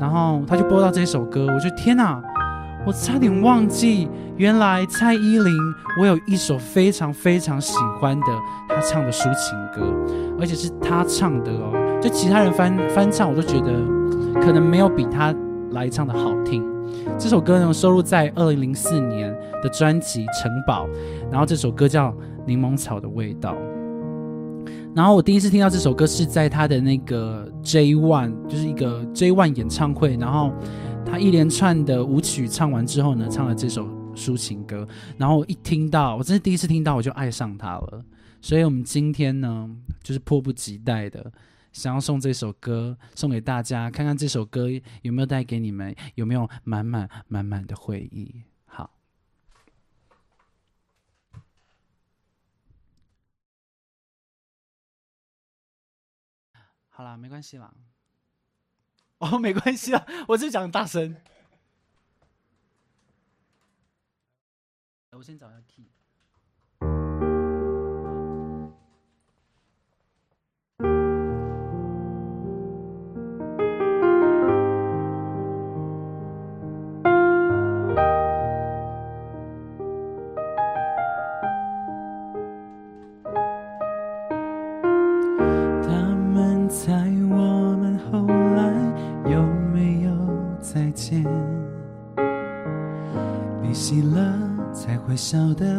[0.00, 2.22] 然后他就播到这首歌，我就天哪！
[2.86, 5.52] 我差点忘记，原来蔡依林，
[5.98, 8.26] 我有一首非常非常喜欢的，
[8.68, 9.82] 她唱的抒情歌，
[10.38, 11.72] 而且是她唱的哦。
[12.02, 13.72] 就其他人翻翻唱，我都觉得
[14.42, 15.34] 可能没有比她
[15.70, 16.62] 来唱的好听。
[17.18, 20.86] 这首歌呢，收录在二零零四年的专辑《城堡》，
[21.30, 22.08] 然后这首歌叫
[22.44, 23.52] 《柠檬草的味道》。
[24.94, 30.52] 然后我第一次听到这首歌是在他的那个 J One，就是一个 J One 演唱会，然后
[31.04, 34.86] 他一连串的舞曲唱完之后呢，唱了这首抒情歌，
[35.18, 38.04] 然后我一听到，我真是第一次听到，我就爱上他了。
[38.40, 39.68] 所以我们今天呢，
[40.00, 41.32] 就是迫不及待的
[41.72, 44.68] 想要送这首歌送给大家，看看这首歌
[45.02, 48.32] 有没有带给你们有没有满满满满的回忆。
[56.96, 57.74] 好，啦，没关系啦。
[59.18, 61.20] 哦，没关系啊，我就讲大声。
[65.10, 65.90] 我先找一下 key。
[95.24, 95.73] 小的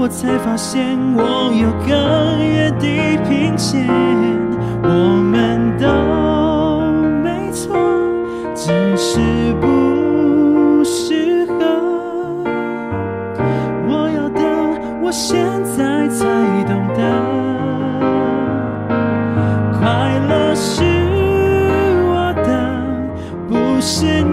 [0.00, 3.84] 我才发现我有更远地平线。
[4.80, 4.88] 我
[5.20, 5.88] 们都
[7.20, 7.74] 没错，
[8.54, 9.18] 只是
[9.60, 11.52] 不适合。
[13.88, 14.40] 我要的，
[15.02, 16.24] 我现在才
[16.64, 17.00] 懂得。
[19.80, 19.82] 快
[20.28, 20.84] 乐是
[22.06, 22.48] 我的，
[23.48, 24.24] 不是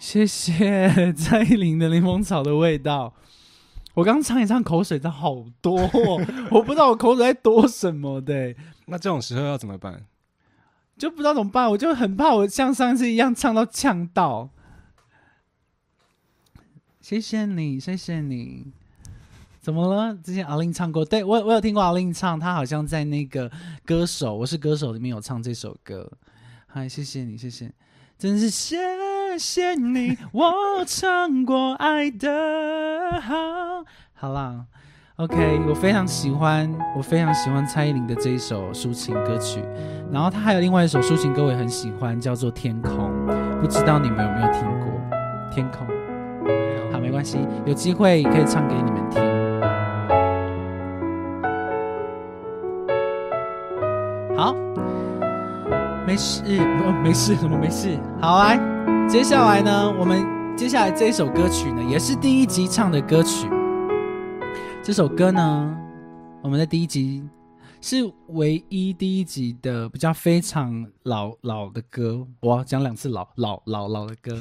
[0.00, 3.14] 谢谢蔡依林的柠檬草的味道。
[3.92, 8.54] 我刚唱一唱，口水真好多、哦， 我不知道我口水在多什么的、
[8.86, 10.02] 那这种时候要怎么办？
[10.96, 11.70] 就不知道怎么办。
[11.70, 14.48] 我就很怕我像上次一样唱到呛到。
[17.02, 18.72] 谢谢你，谢谢你。
[19.60, 20.14] 怎么了？
[20.16, 23.52] 之前阿令唱过，对我我有听过阿令唱，他好像在那个
[23.84, 26.10] 歌手《我是歌手》里面有唱这首歌。
[26.66, 27.70] 嗨，谢谢你，谢谢，
[28.20, 28.76] 真是谢
[29.38, 30.52] 谢你，我
[30.86, 33.34] 唱过爱的好。
[34.12, 34.66] 好啦
[35.16, 39.64] ，OK，我非常喜欢，我非常喜欢蔡依林的这一首抒情歌曲。
[40.12, 43.10] 然后她还有另外一首抒情歌，我也很喜欢，叫做《天空》，
[43.58, 44.90] 不知道你们有没有听过
[45.54, 45.86] 《天空》？
[46.92, 49.22] 好，没关系，有机会可以唱给你们听。
[54.36, 54.54] 好，
[56.10, 57.96] 没事，不，没事， 什么没事？
[58.20, 58.58] 好，啊，
[59.08, 63.48] 接下来呢，我们接下来这一首歌曲呢，也是第一集唱的歌曲。
[64.82, 65.72] 这首歌呢，
[66.42, 67.22] 我们在第一集
[67.80, 74.36] 是唯一第一集的比较非常老老的歌，我要讲两次老老老老的歌，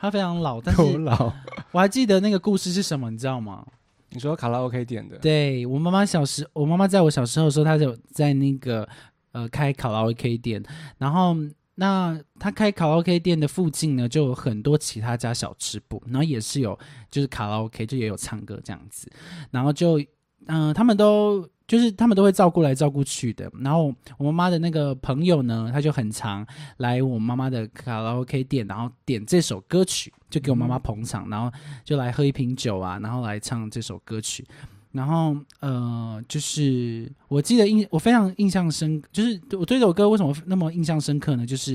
[0.00, 1.32] 它非常老，但是多老？
[1.70, 3.64] 我还记得那个故事是什么，你知道吗？
[4.10, 8.86] 你说卡拉 OK 点的，对我妈妈小时，我妈妈在我小时候的时候，她就在那个
[9.32, 10.62] 呃开卡拉 OK 店，
[10.98, 11.36] 然后
[11.74, 16.78] 那他开卡拉 OK 店的附近呢，就有很多其他家小吃部，然后也是有
[17.10, 19.10] 就是卡拉 OK，就也有唱歌这样子，
[19.50, 20.00] 然后就
[20.46, 26.44] 嗯、他们都就是他们都会照顾来照顾去的，然后我妈妈的那个朋友呢，他就很常
[26.78, 31.50] 来我妈妈的卡拉 OK 店，然后点这首歌曲，就给我妈妈捧场，然后
[31.84, 34.44] 就来喝一瓶酒啊，然后来唱这首歌曲。
[34.92, 41.46] 然后呃，就是我记得印我非常印象深，就是我对这首歌为什么那么印象深刻呢？
[41.46, 41.74] 就是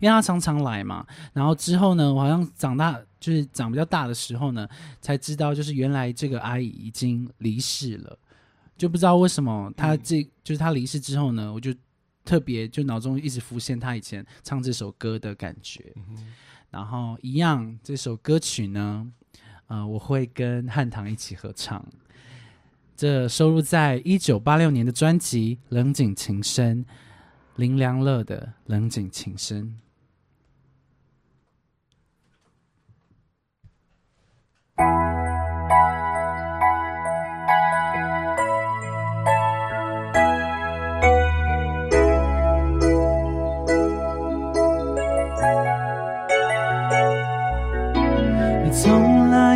[0.00, 4.68] 因为他常常来嘛，然后之后呢，我好像长大就是长比较大的时候呢，
[5.00, 8.18] 才知道就是原来这个阿姨已经离世了，
[8.76, 11.72] 就不知道为什么她这、就是她离世之后呢，我就
[12.24, 15.94] 特别就脑中一直浮现她以前唱这首歌的感觉。
[16.70, 19.06] 然后一样，这首歌曲呢，
[19.70, 21.84] 啊，我会跟汉唐一起合唱。
[22.96, 26.84] 这收录在一九八六年的专辑《冷井情深》，
[27.54, 29.62] 林良乐的《冷井情深》。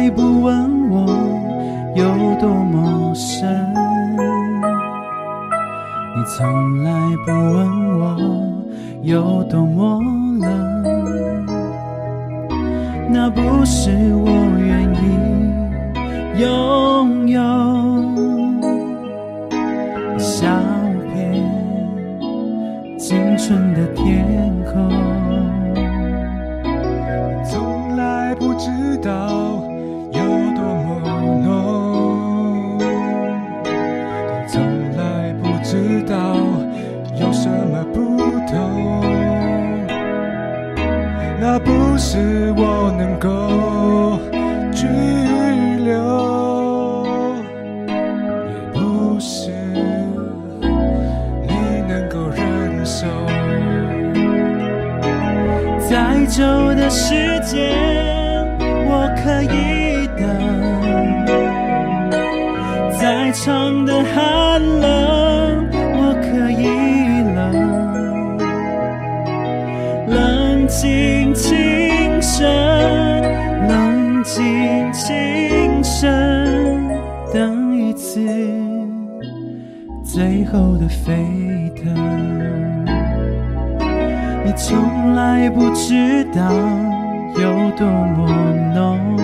[0.05, 1.07] 你不问我
[1.97, 2.05] 有
[2.39, 3.49] 多么深，
[6.15, 6.93] 你从来
[7.25, 8.15] 不问我
[9.01, 9.99] 有多么
[10.41, 11.47] 冷，
[13.09, 14.29] 那不是我
[14.59, 14.99] 愿意
[16.39, 17.41] 拥有
[20.15, 20.47] 一小
[21.15, 21.33] 片
[22.99, 24.24] 青春的天。
[56.97, 57.75] 时间，
[58.87, 60.23] 我可以等；
[62.97, 65.67] 再长的寒冷，
[65.97, 66.63] 我可以
[67.35, 67.37] 冷。
[70.07, 72.47] 冷静轻声，
[73.69, 76.09] 冷静轻声，
[77.33, 78.21] 等一次
[80.05, 81.13] 最后的沸
[81.75, 81.93] 腾。
[84.47, 86.43] 你从来不知道
[87.77, 88.29] 多么
[88.73, 89.17] 浓，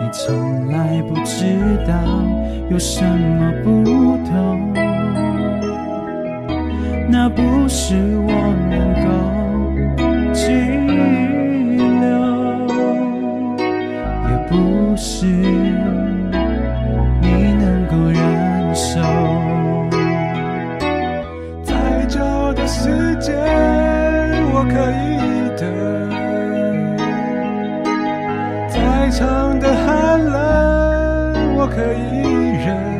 [0.00, 1.44] 你从来不知
[1.86, 1.94] 道
[2.68, 3.87] 有什么不
[32.10, 32.97] 我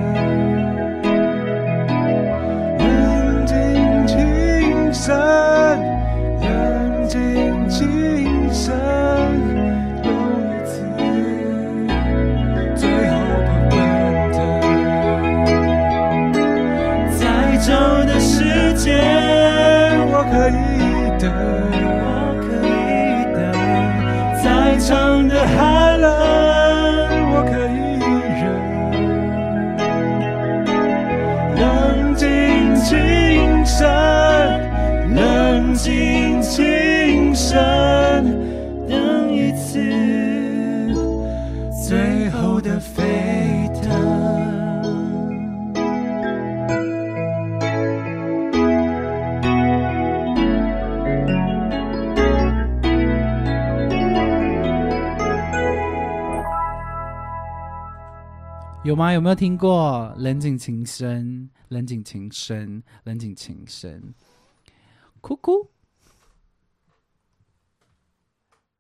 [58.89, 59.13] 有吗？
[59.13, 64.15] 有没有听过“冷井情深，冷井情深，冷井情深”？
[65.21, 65.71] 哭哭。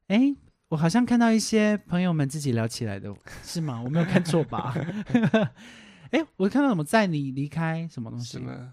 [0.06, 0.34] 哎，
[0.68, 3.82] 我好像看到一些朋友们自己聊起来的，是吗？
[3.84, 4.74] 我没有看错吧？
[6.10, 8.38] 哎，我看到什么在你离开什么东西？
[8.38, 8.72] 什么？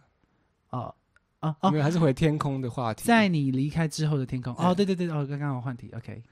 [0.69, 0.95] 哦
[1.41, 3.03] 哦哦没，有，还是回天空的话题。
[3.03, 4.55] 在你离开之后的天空。
[4.55, 6.23] 哦，对对对，哦，刚刚我换题，OK。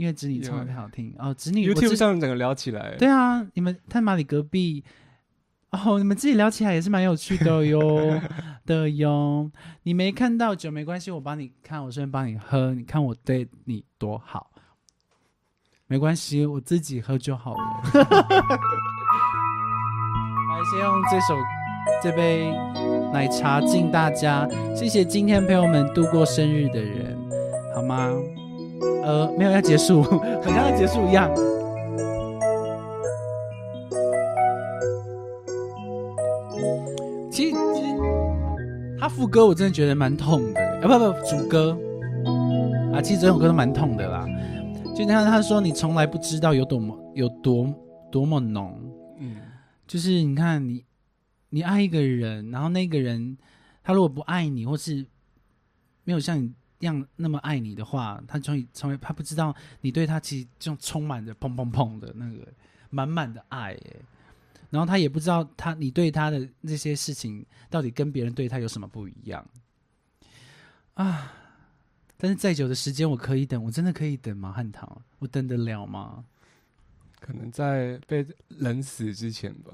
[0.00, 4.82] 因为侄女唱的太好听哦，侄女我 YouTube 上整个聊起来，对啊，你们探马里隔壁
[5.72, 8.18] 哦，你们自己聊起来也是蛮有趣的哟
[8.64, 9.50] 的哟。
[9.82, 14.50] 你没看到酒没关系，我帮你看，我顺便帮你喝，你看我对你多好，
[15.86, 17.60] 没关系，我自己喝就好了。
[17.92, 18.00] 来，
[20.70, 21.36] 先用这首
[22.02, 22.50] 这杯
[23.12, 27.18] 奶茶敬大家，谢谢今天陪我们度过生日的人，
[27.74, 28.10] 好吗？
[29.02, 30.02] 呃，没有要结束，
[30.42, 31.30] 很像要结束一样。
[37.30, 37.88] 其实，其实
[38.98, 41.76] 他副歌我真的觉得蛮痛的，啊不不，主歌
[42.92, 44.26] 啊，其实整首歌都蛮痛的啦。
[44.94, 47.72] 就像他说，你从来不知道有多么有多
[48.10, 48.78] 多么浓，
[49.18, 49.36] 嗯，
[49.86, 50.84] 就是你看你
[51.48, 53.38] 你爱一个人，然后那个人
[53.82, 55.06] 他如果不爱你，或是
[56.04, 62.46] 没有像你一样那么爱你的话，他从从来他不知道你对他其实就充满着砰砰砰的那个
[62.90, 63.96] 满满的爱，哎，
[64.70, 69.46] 然后他也不知道他你对他的那些事情到底跟别人对他有什么不一样
[70.94, 71.32] 啊。
[72.22, 74.52] 但是再久的时间我可以等，我真的可以等吗？
[74.52, 76.22] 汉唐，我等得了吗？
[77.18, 79.72] 可能在被冷死之前吧。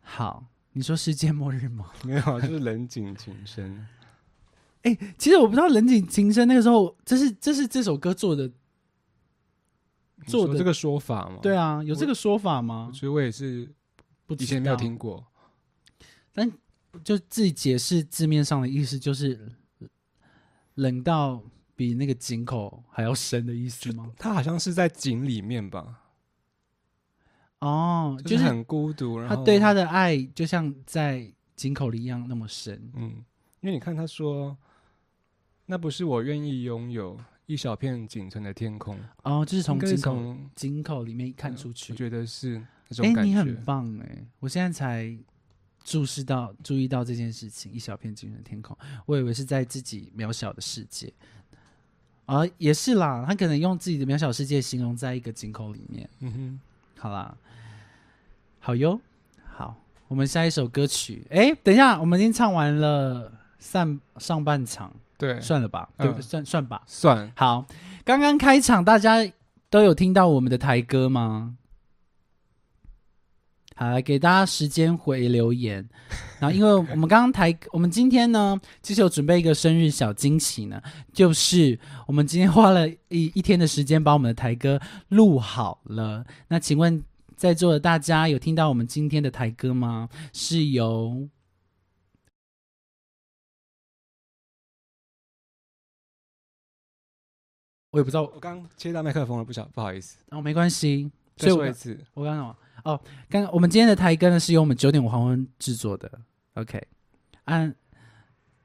[0.00, 1.90] 好，你说世界末日吗？
[2.02, 3.86] 没有，就是冷井情深。
[4.84, 8.50] 哎、其实我不知道《人井情深》那个时候，这是这是这首歌做的
[10.26, 11.38] 做的这个说法吗？
[11.42, 12.90] 对啊，有这个说法吗？
[12.94, 13.70] 所以我也是
[14.26, 15.26] 不以前没有听过。
[16.32, 16.50] 但
[17.02, 19.52] 就自己解释字面上的意思，就是
[20.74, 21.42] 冷到
[21.74, 24.12] 比那个井口还要深的意思吗？
[24.18, 26.02] 他好像是在井里面吧，
[27.60, 32.90] 哦，就就是是很孤独，然后他对他的爱就像在井口里一样那么深。
[32.94, 33.24] 嗯，
[33.60, 34.56] 因为你看他说，
[35.66, 41.96] 那不是我愿意拥有一小片仅存的天空，哦，就是从应该是井口从井口里面看出去我。
[41.96, 43.30] 觉得是那种哎、感觉。
[43.30, 44.24] 你很棒哎！
[44.40, 45.16] 我现在才
[45.82, 51.12] 注视到、注意到这件事情，一小片仅存的天空，我以为是在自己渺小的世界，
[52.26, 53.24] 啊，也是啦。
[53.26, 56.08] 他可能用自己的渺小世界形容在一个井口里面。
[56.20, 56.60] 嗯哼，
[56.98, 57.36] 好啦，
[58.60, 58.98] 好哟，
[59.44, 59.76] 好，
[60.08, 61.26] 我们下一首歌曲。
[61.30, 64.90] 哎，等一下，我们已经唱完了上上半场，
[65.24, 66.82] 对，算了吧，嗯对，算算吧。
[66.86, 67.64] 算好，
[68.04, 69.26] 刚刚开场大家
[69.70, 71.56] 都有听到我们的台歌吗？
[73.74, 75.88] 好，来给大家时间回留言。
[76.38, 80.80] 然后，因为我们刚刚台，我们今天呢，其实有准备一个生日小惊喜呢，
[81.12, 86.24] 就是我们今天花了一一天的时间把我们的台歌录好了。
[86.48, 87.02] 那请问
[87.34, 90.08] 在座的大家有听到我们今天的台歌吗？
[90.34, 91.26] 是由
[97.94, 101.08] 我也不知道，我刚切到麦克风了，不小不好意思，哦，没关系。
[101.36, 102.04] 再所以我说一次。
[102.12, 102.56] 我刚刚什么？
[102.84, 106.10] 哦，刚刚我们今天的台歌呢是由我们九点五黄昏制作的。
[106.54, 106.82] OK，
[107.44, 107.72] 按、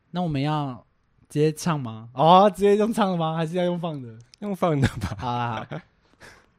[0.10, 0.84] 那我们要
[1.28, 2.10] 直接唱吗？
[2.14, 3.36] 哦，直接用唱的吗？
[3.36, 4.18] 还是要用放的？
[4.40, 5.80] 用放的吧，好啦，好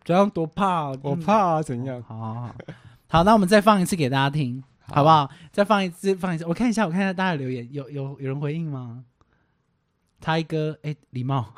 [0.05, 2.01] 这样多怕、哦， 我嗯怕啊，怎样？
[2.05, 2.55] 好好好，
[3.09, 5.09] 好，那我们再放一次给大家听，好不？
[5.09, 5.29] 好？
[5.51, 9.05] 再放一次，放一次，我看一下，我看一下大家的留言，有有有人回应吗？
[10.21, 11.55] 台歌，哎，礼貌，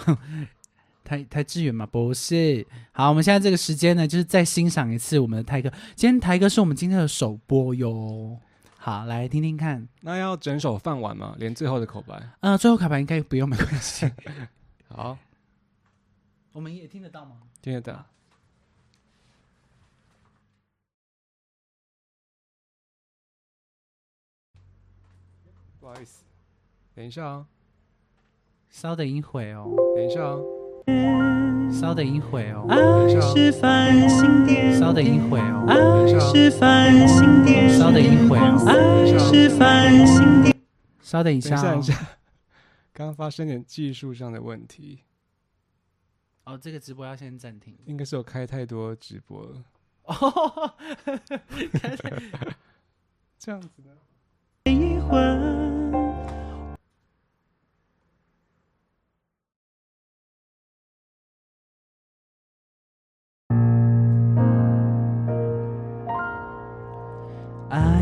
[1.04, 1.86] 台台志远吗？
[1.86, 2.66] 不是。
[2.92, 5.70] 好，我们现在这个时间呢，就是再欣赏一次我们的台哥。
[5.94, 8.38] 今天台哥是我们今天的首播哟。
[8.76, 9.86] 好，来听听看。
[10.00, 11.36] 那要整首放完吗？
[11.38, 12.20] 连最后的口白。
[12.40, 14.10] 呃，最后口白应该不用，没关系。
[14.88, 15.16] 好，
[16.52, 17.42] 我们也听得到吗？
[17.60, 18.04] 听得到。
[25.80, 26.22] 不好意思，
[26.94, 27.46] 等一下啊，
[28.70, 30.38] 稍等一会哦，等一下啊，
[31.72, 32.66] 稍等一会哦，
[33.60, 35.66] 繁星点稍等一会哦，
[36.58, 40.56] 繁星点稍等一会哦，爱是繁星点
[41.00, 41.82] 稍等一下、等一下，等哦一。
[41.82, 41.94] 下，
[42.92, 45.00] 刚刚发生点技术上的问题，
[46.44, 47.76] 哦，这个直播要先暂停。
[47.84, 49.64] 应该是我开太多直播了，
[50.04, 50.74] 哦，
[53.38, 53.92] 这样子呢？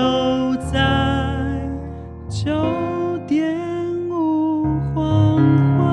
[0.00, 1.68] 都在
[2.30, 3.54] 九点
[4.08, 5.36] 五黄
[5.76, 5.84] 昏。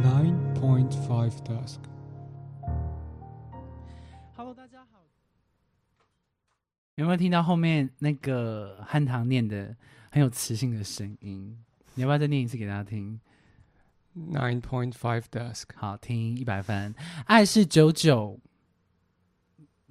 [0.00, 1.80] Nine point five dusk。
[4.34, 5.04] Hello，大家好。
[6.94, 9.76] 有没有听到后面那个汉唐念的
[10.10, 11.62] 很有磁性的声音？
[11.92, 13.20] 你要不要再念一次给大家听
[14.16, 15.64] ？Nine point five dusk。
[15.74, 16.94] 好听一百分。
[17.26, 18.40] 爱是久久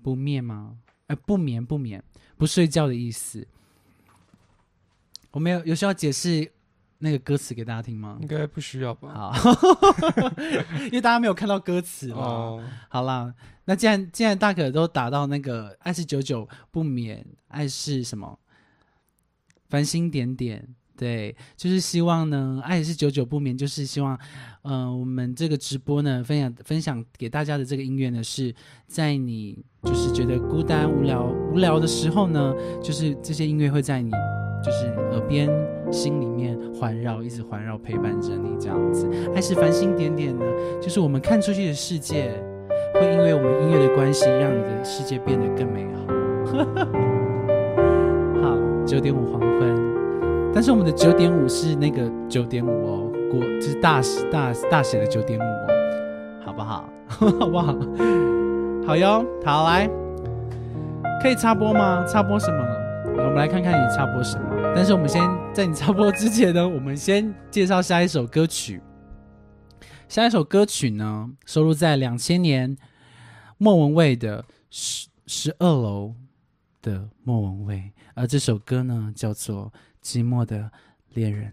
[0.02, 0.80] 不灭吗？
[1.12, 2.02] 呃，不眠不眠，
[2.38, 3.46] 不睡觉的意思。
[5.32, 6.50] 我们有有需要解释
[7.00, 8.28] 那个歌词给大家听吗应？
[8.28, 9.34] 该不需要吧？
[9.34, 9.52] 好，
[10.88, 12.18] 因为大家没有看到歌词嘛。
[12.18, 13.34] 哦，好啦，
[13.66, 18.40] 那既然既然大可都打到那个爱是久久不眠，爱是什么？
[19.68, 24.16] 繁星点点，对，就是希望呢，爱是久久不眠，就是希望，
[24.62, 28.54] 呃，我们这个直播呢，分享分享给大家的这个音乐呢，是
[28.86, 34.12] 在你就是觉得孤单无聊无聊的时候呢，就是这些音乐会在你
[34.64, 35.50] 就是耳边、
[35.92, 39.10] 心里面环绕，一直环绕陪伴着你这样子。
[39.34, 40.46] 爱是繁星点点呢，
[40.80, 42.32] 就是我们看出去的世界，
[42.94, 46.06] 会因为我们音乐的关系，让你的世界变得更美好。
[48.40, 49.91] 好，九点五黄昏，
[50.54, 55.68] 但是我们的九点五是那个九点五哦，国就是大大大写的九点五哦。
[56.44, 56.90] 好，好不好？
[57.40, 57.76] 好不好？
[58.86, 59.90] 好哟，好来，
[61.22, 62.06] 可以插播吗？
[62.06, 62.64] 插播什么？
[63.18, 64.74] 我们来看看你插播什么。
[64.76, 65.22] 但是我们先
[65.54, 68.82] 在你插播之前呢， 我们先介绍下一首歌曲。
[70.10, 72.78] 下一首歌曲呢，收录在两千年
[73.58, 76.08] 莫文蔚的《十十二楼》
[76.82, 79.66] 的莫文蔚，而这首歌呢，叫做
[80.02, 80.72] 《寂寞的
[81.14, 81.52] 恋人》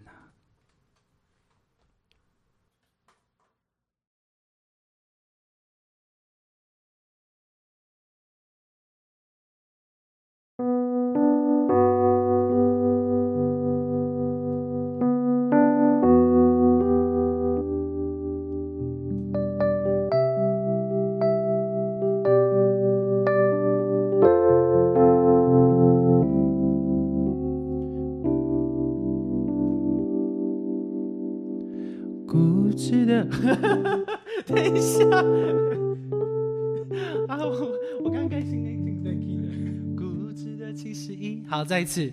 [41.59, 42.09] 好，再一次。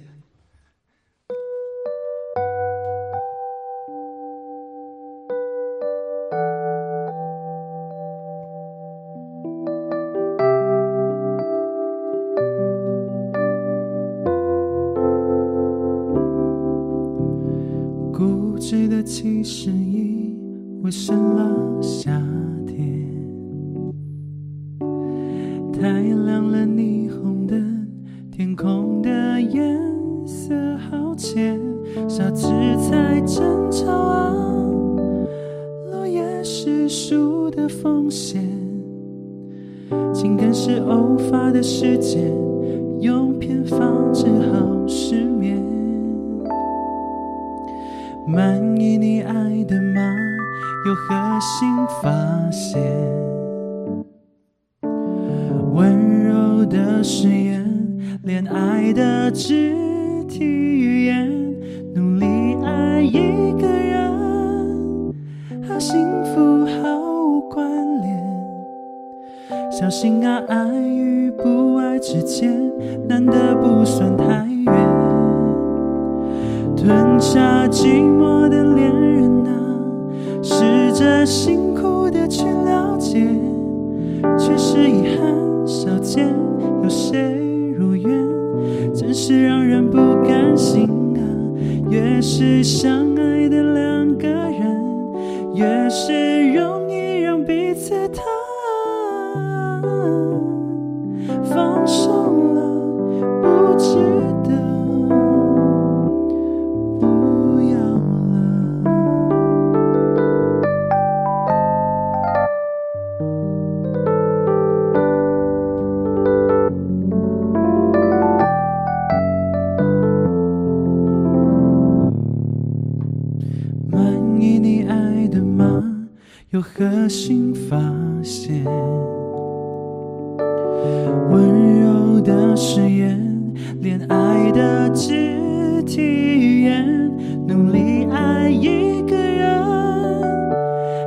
[132.57, 133.53] 誓言，
[133.83, 137.13] 恋爱的肢体语言，
[137.47, 139.63] 努力爱一个人，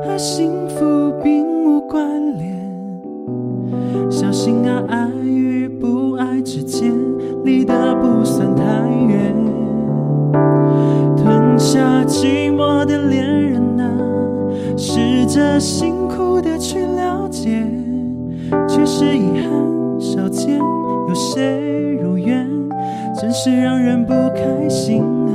[0.06, 2.06] 和幸福并无关
[2.38, 2.56] 联。
[4.12, 6.94] 小心啊，爱与不爱之间，
[7.44, 8.64] 离得不算太
[9.08, 9.36] 远。
[11.18, 13.92] 吞下寂寞的恋人啊，
[14.78, 15.96] 试着辛
[24.10, 25.30] 不开心啊！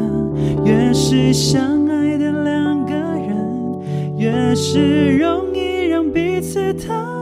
[0.64, 7.13] 越是相爱的两个人，越是容易让彼此疼。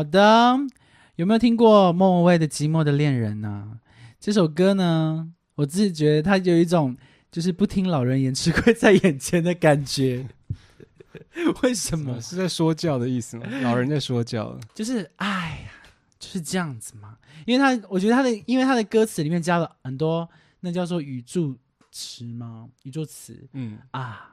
[0.00, 0.56] 好的，
[1.16, 3.78] 有没有听过莫文蔚的《寂寞的恋人》呢？
[4.18, 6.96] 这首歌呢，我自己觉得它有一种
[7.30, 10.26] 就是不听老人言，吃亏在眼前的感觉。
[11.62, 12.18] 为什么？
[12.18, 13.46] 是在说教的意思吗？
[13.60, 14.58] 老人在说教。
[14.74, 15.70] 就是哎呀，
[16.18, 17.18] 就是这样子嘛。
[17.44, 20.26] 因为他，我觉得他的，因为他的歌词里面加了很多
[20.60, 21.54] 那叫做语助
[21.92, 22.66] 词吗？
[22.84, 24.29] 语助词嗯，啊，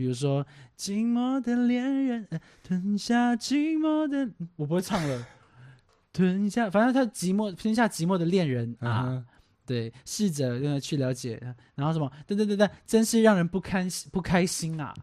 [0.00, 0.46] 比如说
[0.78, 5.26] “寂寞的恋人，呃吞下寂寞的”，我不会唱了。
[6.10, 9.24] 吞下，反正他寂寞，吞下寂寞的恋人啊，啊，
[9.66, 11.38] 对，试着呃去了解，
[11.74, 14.94] 然后什么，对对对对，真是让人不堪不开心啊，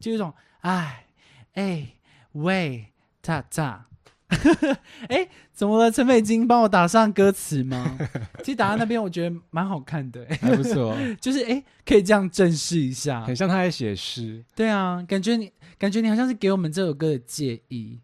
[0.00, 0.32] 就有一种
[0.62, 1.04] 哎
[1.52, 1.86] 哎
[2.32, 3.86] 喂咋咋，
[5.08, 5.90] 哎，怎么了？
[5.90, 7.96] 陈美金帮我打上歌词吗？
[8.42, 13.24] 其实打在那边，我觉得蛮好看的、哎还不错， 就是哎，可以这样正视一下。
[13.24, 18.00] 很，像他在写诗，对啊，感觉你感觉你好像是给我们这首歌的建议，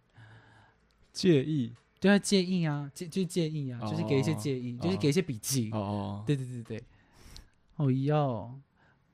[1.12, 1.73] 介意。
[2.01, 6.83] 对啊，建议啊，介就是建议啊，就是给一些哦建议，哦就是给一些笔记，哦哦，对对对对，
[7.77, 8.53] 哦哟，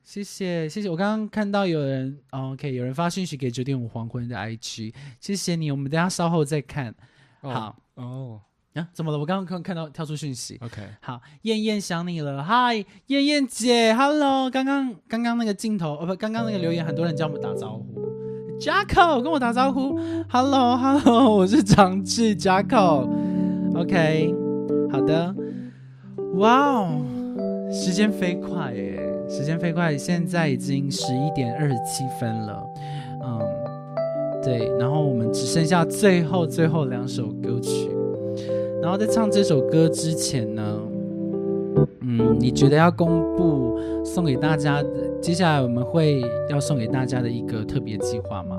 [0.09, 6.91] 谢谢谢谢，我刚刚看到有人、哦、OK 有人发讯息给九点五黄昏的 IG，谢谢你，我们等下稍后再看。
[7.41, 7.75] 哦好。
[7.93, 8.41] 哦。
[8.73, 9.19] 啊，怎么了？
[9.19, 10.57] 我刚刚看看到跳出讯息。
[10.61, 17.85] ，OK，好，燕燕想你了，嗨，燕燕姐，Hello，刚刚刚刚那个镜头，哦不，刚刚那个留言，很多人叫我们打招呼。
[18.59, 19.95] Jacko 跟我打招呼
[20.27, 24.33] ，Hello Hello，我是长治 Jacko，OK，、
[24.91, 25.35] 好的，
[26.33, 26.99] 哇哦，
[27.71, 28.99] 时间飞快耶，
[29.29, 32.63] 时间飞快，现在已经十一点二十七分了，
[33.23, 33.39] 嗯，
[34.43, 37.91] 对，然后我们只剩下最后最后两首歌曲，
[38.81, 40.79] 然后在唱这首歌之前呢，
[42.01, 44.89] 嗯，你觉得要公布送给大家的，
[45.21, 48.57] 接下来我们会要送给大家的一个特别计划吗？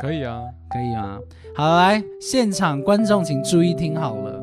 [0.00, 1.18] 可以啊，可以啊？
[1.54, 4.40] 好，来，现场观众请注意听好了。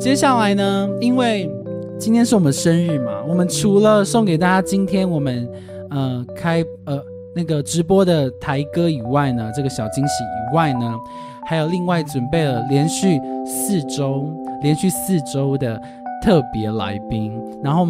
[0.00, 1.50] 接下来呢，因为
[1.98, 5.48] 今天是我们生日嘛，我们除了送给大家今天我们
[5.90, 7.00] 呃开呃
[7.34, 10.94] 那个直播的台歌以外呢，这个小惊喜以外呢，
[11.46, 14.28] 还有另外准备了连续四周、
[14.62, 15.80] 连续四周的
[16.22, 17.32] 特别来宾，
[17.62, 17.86] 然后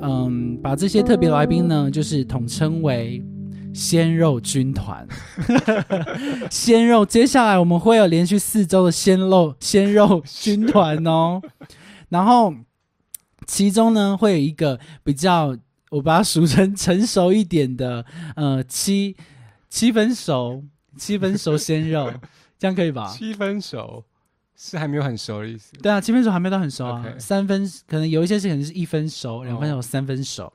[0.00, 3.22] 嗯把这些特别来宾呢，就是统称为。
[3.74, 5.06] 鲜肉军团，
[6.50, 11.42] 鲜肉，接下来我们会有连续四周的鲜肉鲜肉军团哦，
[12.08, 12.54] 然后
[13.46, 15.56] 其中呢会有一个比较，
[15.90, 19.16] 我把它俗称成熟一点的，呃，七
[19.70, 20.64] 七分熟，
[20.96, 22.12] 七分熟鲜肉，
[22.58, 23.06] 这样可以吧？
[23.16, 24.04] 七分熟
[24.56, 25.72] 是还没有很熟的意思。
[25.82, 30.52] 对啊，七分熟还没到很熟啊三分可能有一些是可能是一分熟，两分熟、哦三分熟，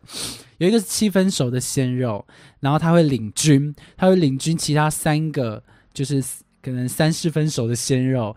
[0.58, 2.26] 有一个是七分熟的鲜肉，
[2.60, 5.64] 然后他会领军，他会领军其他三个
[5.94, 6.22] 就是
[6.62, 8.36] 可能三四分熟的鲜肉，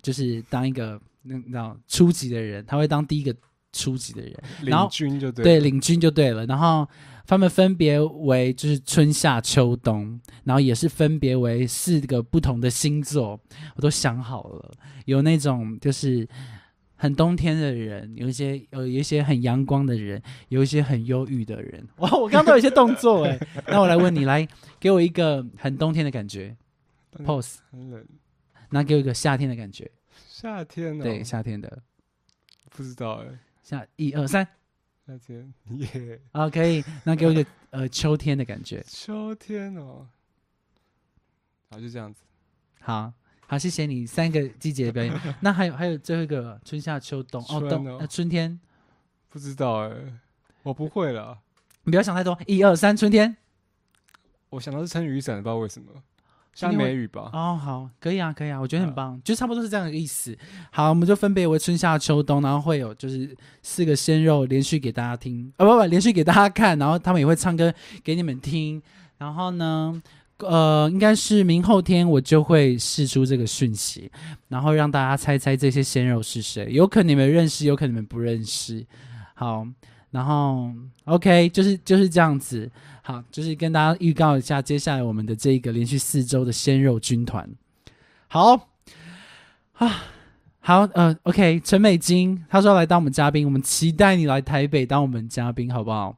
[0.00, 3.34] 就是当一个那那种初级的人，他会当第一个
[3.72, 4.34] 初级的人，
[4.66, 6.44] 然后领军就对，对，领军就对了。
[6.46, 6.86] 然后
[7.26, 13.40] 他们分别为就是春夏秋冬，然后也是分别为四个不同的星座，
[13.76, 14.70] 我都想好了。
[15.06, 16.28] 有那种就是
[16.96, 21.86] 很冬天的人，有一些有一些很阳光的人，有一些很忧郁的人。
[21.96, 23.38] 哇， 我刚刚都有一些动作哎。
[23.66, 24.46] 那我来问你，来
[24.78, 26.56] 给我一个很冬天的感觉
[27.18, 28.04] 嗯 pose，很冷。
[28.70, 29.90] 那给我一个夏天的感觉，
[30.28, 31.82] 夏天哦，对，夏天的
[32.70, 33.26] 不知道哎，
[33.72, 34.46] 夏一二三，
[35.06, 36.84] 夏天耶，啊，可以。
[37.04, 38.84] 那给我一个呃秋天的感觉。
[38.86, 40.06] 秋天哦，
[41.70, 42.20] 好就这样子。
[42.80, 43.10] 好
[43.46, 45.20] 好，谢谢你三个季节的表演。
[45.40, 48.60] 那还有还有最后一个春夏秋冬哦，春冬、那呃、春天，
[49.30, 49.96] 不知道哎，
[50.62, 51.40] 我不会了。
[51.84, 52.38] 你不要想太多。
[52.46, 53.34] 一二三，春天。
[54.50, 55.90] 我想到是撑雨伞，不知道为什么，
[56.54, 57.30] 像今天会梅雨吧。
[57.32, 60.36] 哦，好，可以啊，可以啊，我觉得很棒，就差不多是这样的意思。
[60.70, 67.72] 好，我们就分别为春夏秋冬，然后会有就是四个鲜肉连续给大家听，哦，不不，连续给大家看，然后他们也会唱歌
[68.04, 68.80] 给你们听。
[69.18, 70.02] 然后呢，
[70.38, 74.10] 呃，应该是明后天我就会试出这个讯息，
[74.48, 78.84] 然后让大家猜猜这些鲜肉是谁，有可能你们认识，有可能你们不认识。
[79.34, 79.66] 好，
[80.10, 80.70] 然后
[81.04, 82.70] OK，就是就是这样子。
[83.02, 87.48] 好，就是跟大家预告一下，接下来我们的这个连续四周的鲜肉军团。
[88.28, 88.68] 好
[89.74, 90.04] 啊，
[90.60, 96.16] 好，呃，OK，陈美金他说要来当我们嘉宾，我们期待你来台北当我们嘉宾，好不好？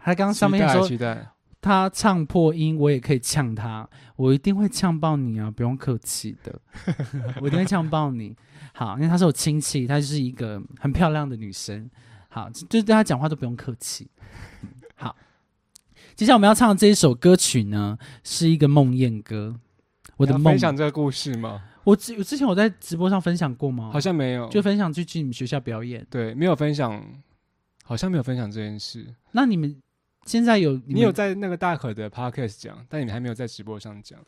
[0.00, 1.26] 他刚刚上面说期待，
[1.60, 3.86] 他唱破音，我也可以呛他，
[4.16, 5.50] 我一定会呛爆你啊！
[5.50, 6.58] 不用客气的，
[7.42, 8.34] 我一定会呛爆你。
[8.72, 11.90] 好，因为她是我亲戚，她就是一个很漂亮的女生。
[12.28, 14.08] 好，就就是对她讲话都不用客气。
[14.62, 15.14] 嗯好，
[16.18, 19.54] 接下来我们要唱的这一首歌曲呢，是一个梦魇歌。
[20.16, 21.62] 我的梦分，享这个故事吗？
[21.84, 23.90] 我之我之前我在直播上分享过吗？
[23.92, 26.04] 好像没有，就分享去去你们学校表演。
[26.10, 27.00] 对，没有分享，
[27.84, 29.14] 好像没有分享这件事。
[29.30, 29.80] 那你们
[30.26, 34.18] 现在有你有在那个大可的 podcast 讲，但你们还没有在直播上讲。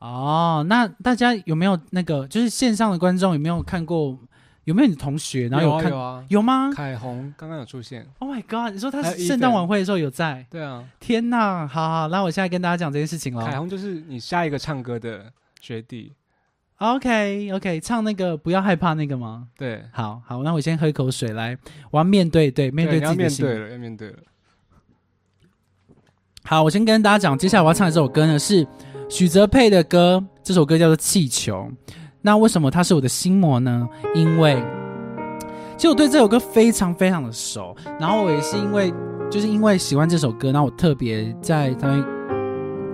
[0.00, 4.18] 哦，那大家有没有那个就是线上的观众有没有看过？
[4.66, 5.46] 有没有你同学？
[5.46, 8.04] 然后有啊看有啊，有吗凯红刚刚有出现。
[8.18, 8.74] ？Oh my god！
[8.74, 10.44] 你说他圣诞晚会的时候有在？
[10.50, 13.46] 对啊，天呐，好好，那我现在跟大家讲这件事情了。
[13.46, 16.12] 凯红就是你下一个唱歌的学弟。
[16.78, 19.46] OK OK，唱那个不要害怕那个吗？
[19.56, 21.56] 对，好好，那我先喝一口水来，
[21.92, 23.46] 我要面对对面对自己的心。
[23.46, 24.16] 面对了，要面对了。
[26.42, 28.66] 好，我先跟大家讲，接下来我要唱的这首歌呢是
[29.08, 31.70] 许哲佩的歌，这首歌叫做《气球》。
[32.26, 33.88] 那为什么它是我的心魔呢？
[34.12, 34.60] 因为
[35.76, 38.92] 其实我对这首歌非常非常的熟，然后我也是因为
[39.30, 42.04] 就是因为喜欢这首歌，然后我特别在他们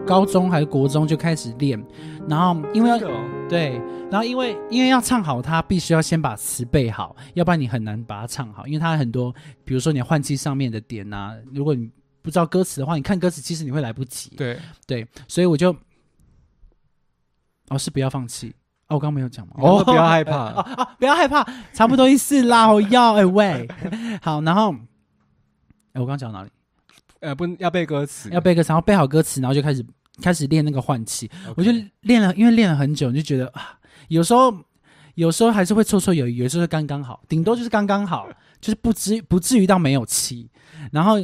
[0.07, 1.83] 高中还是国中就开始练，
[2.29, 2.99] 然后因为要
[3.49, 3.81] 对，
[4.11, 8.67] 然后因为因为要唱好它，必须要先把词背好，要不然你很难把它唱好。
[8.67, 14.31] 因为它很多，比如说你换气上面的点啊，如果你不知道歌词的话，你看歌词其实你会来不及。
[14.37, 15.75] 对，对，所以我就
[17.71, 18.55] 哦是不要放弃
[18.93, 19.55] 哦，我刚刚没有讲嘛。
[19.57, 20.37] 哦，不要害 哦怕。
[20.53, 22.71] 哦，不要害怕，差不多意思啦。
[22.71, 23.69] 我要哎喂，
[24.21, 24.75] 好，然后
[25.93, 26.51] 哎我刚刚讲到哪里？
[27.21, 29.85] 呃，不要背歌词，要背歌词，然后背好歌词，然后就开始
[30.21, 31.31] 开始练那个换气。
[31.57, 31.71] 我就
[32.01, 33.79] 练了，因为练了很久，你就觉得啊，
[34.09, 34.53] 有时候
[35.15, 38.29] 有时候还是会绰绰有余，有时候刚刚好，顶多就是刚刚好，
[38.61, 40.51] 就是不至不至于到没有气。
[40.91, 41.15] 然后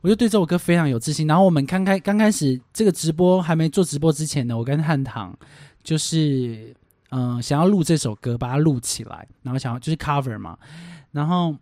[0.00, 1.26] 我就对这首歌非常有自信。
[1.26, 5.36] 然后我们刚开刚开始这个直播还没做直播之前呢，我跟汉唐
[5.82, 6.74] 就是
[7.12, 10.58] 嗯、呃想要录这首歌，把它录起来，然后想要就是 cover 嘛，
[11.12, 11.54] 然后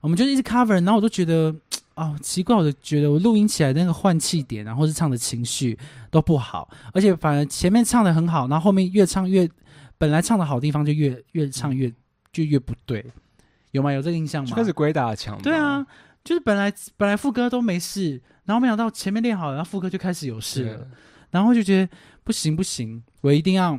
[0.00, 1.54] 我们就一直 cover，然后我都觉得。
[1.96, 5.78] 哦，奇怪，我就觉得我录音起来的那个换气点然后是唱的情绪
[6.10, 9.48] 都不好，而且反而前面唱的很好，然后后面越唱越，
[9.96, 11.88] 本来唱的好地方就越越唱越
[12.32, 13.06] 就越不对，
[13.70, 13.92] 有吗？
[13.92, 14.50] 有这个印象吗？
[14.50, 15.40] 就开始鬼打墙。
[15.40, 15.86] 对啊，，
[16.24, 20.88] 就是本来本来副歌都没事，然后没想到前面练好了，然后副歌就开始有事了，
[21.30, 21.88] 然后就觉得
[22.24, 23.78] 不行不行，我一定要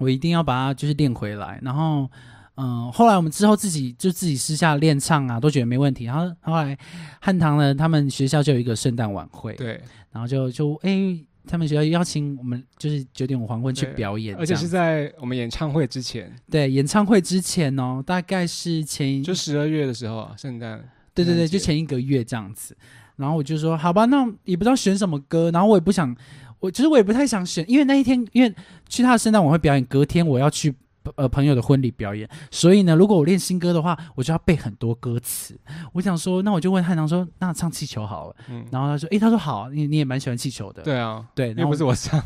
[0.00, 2.10] 我一定要把它就是练回来，然后。
[2.56, 6.04] 嗯，后来我们之后自己就自己私下练唱啊，都觉得没问题。
[6.04, 6.76] 然后后来
[7.18, 9.80] 汉唐呢，他们学校就有一个圣诞晚会，对，
[10.12, 20.86] 然后就就哎、他们学校邀请我们就是九点五黄昏去表演，而且是在我们演唱会之前，对演唱会之前哦，大概是前一就十二月的时候啊，圣诞。
[21.14, 22.76] 对对对，就前一个月这样子。
[23.16, 26.14] 然后我就说好吧，那也不知道选什么歌，然后我也不想，
[26.60, 28.54] 我其实我也不太想选，因为那一天因为
[28.88, 30.72] 去他的圣诞晚会表演，隔天我要去。
[31.16, 35.58] 呃，朋友的婚礼表演，所以呢，如果我练新歌的话，我就要背很多歌词。
[35.94, 38.36] 我想说，那我就问汉唐说，那唱气球好了。
[38.50, 40.82] 嗯，然后他说，诶，他说好，你你也蛮喜欢气球的。
[40.82, 42.22] 对啊，对，又不是我唱，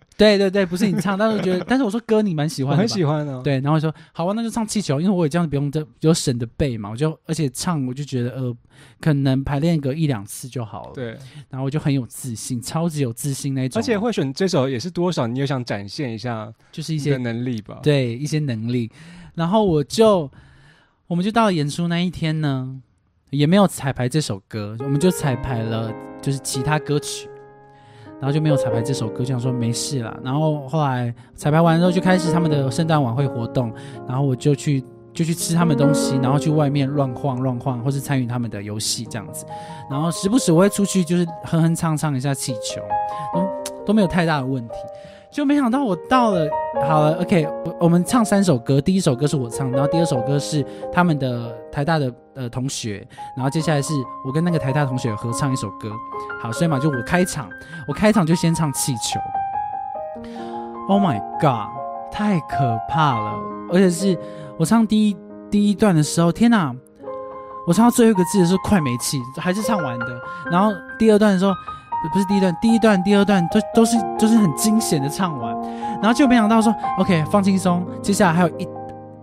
[0.16, 3.40] 对对对，不是你唱，但是我觉得，但是我说歌你蛮喜我欢的，很喜欢哦。
[3.42, 8.56] 对，然后我说好啊，那就唱气球，因为我也这样不用这有省的背嘛，我就而且唱我就觉得呃，
[9.00, 11.16] 可能排练个一两次就好了。，对，
[11.50, 17.80] 然后我就很有自信，超级有自信那种，而且会选这首也是多少，你又想展现一下就是一你的些能力吧？
[17.82, 18.90] 对一些能力，
[19.34, 20.30] 然后我就
[21.06, 22.80] 我们就到了演出那一天呢，
[23.30, 27.28] 也没有彩排这首歌，我们就彩排了就是其他歌曲。
[28.22, 30.16] 然后就没有彩排这首歌，就想说没事啦。
[30.22, 33.72] 然后后来彩排完之后，就开始他们的圣诞晚会活动，
[34.06, 34.80] 然后我就去
[35.12, 39.44] 就去吃他们东西，然后去外面乱晃乱晃，或是参与他们的游戏这样子。
[39.90, 42.80] 然后时不时我会出去，就是哼哼唱唱一下气球，
[43.34, 44.74] 都都没有太大的问题。
[45.32, 46.46] 就没想到我到了，
[46.86, 50.62] 好了，OK，我我们唱三首歌，第一首歌是我唱，然后第二首歌是
[50.92, 53.94] 他们的台大的呃同学，然后接下来是
[54.26, 55.90] 我跟那个台大同学合唱一首歌。
[56.42, 57.48] 好，所以嘛，就我开场，
[57.88, 59.18] 我开场就先唱气球。
[60.86, 61.70] Oh my god，
[62.12, 63.38] 太可怕了！
[63.72, 64.18] 而且是
[64.58, 65.16] 我唱第一
[65.50, 66.74] 第一段的时候，天哪！
[67.66, 70.06] 我唱到最后一个字的时候快没气，还是唱完的。
[70.50, 71.52] 然后第二段的时候，
[72.02, 75.54] 不不是第一段，第一段、第二段都都是都是很惊险的唱完，
[76.00, 78.68] 然后就没想到说 OK 放轻松，接下来还有一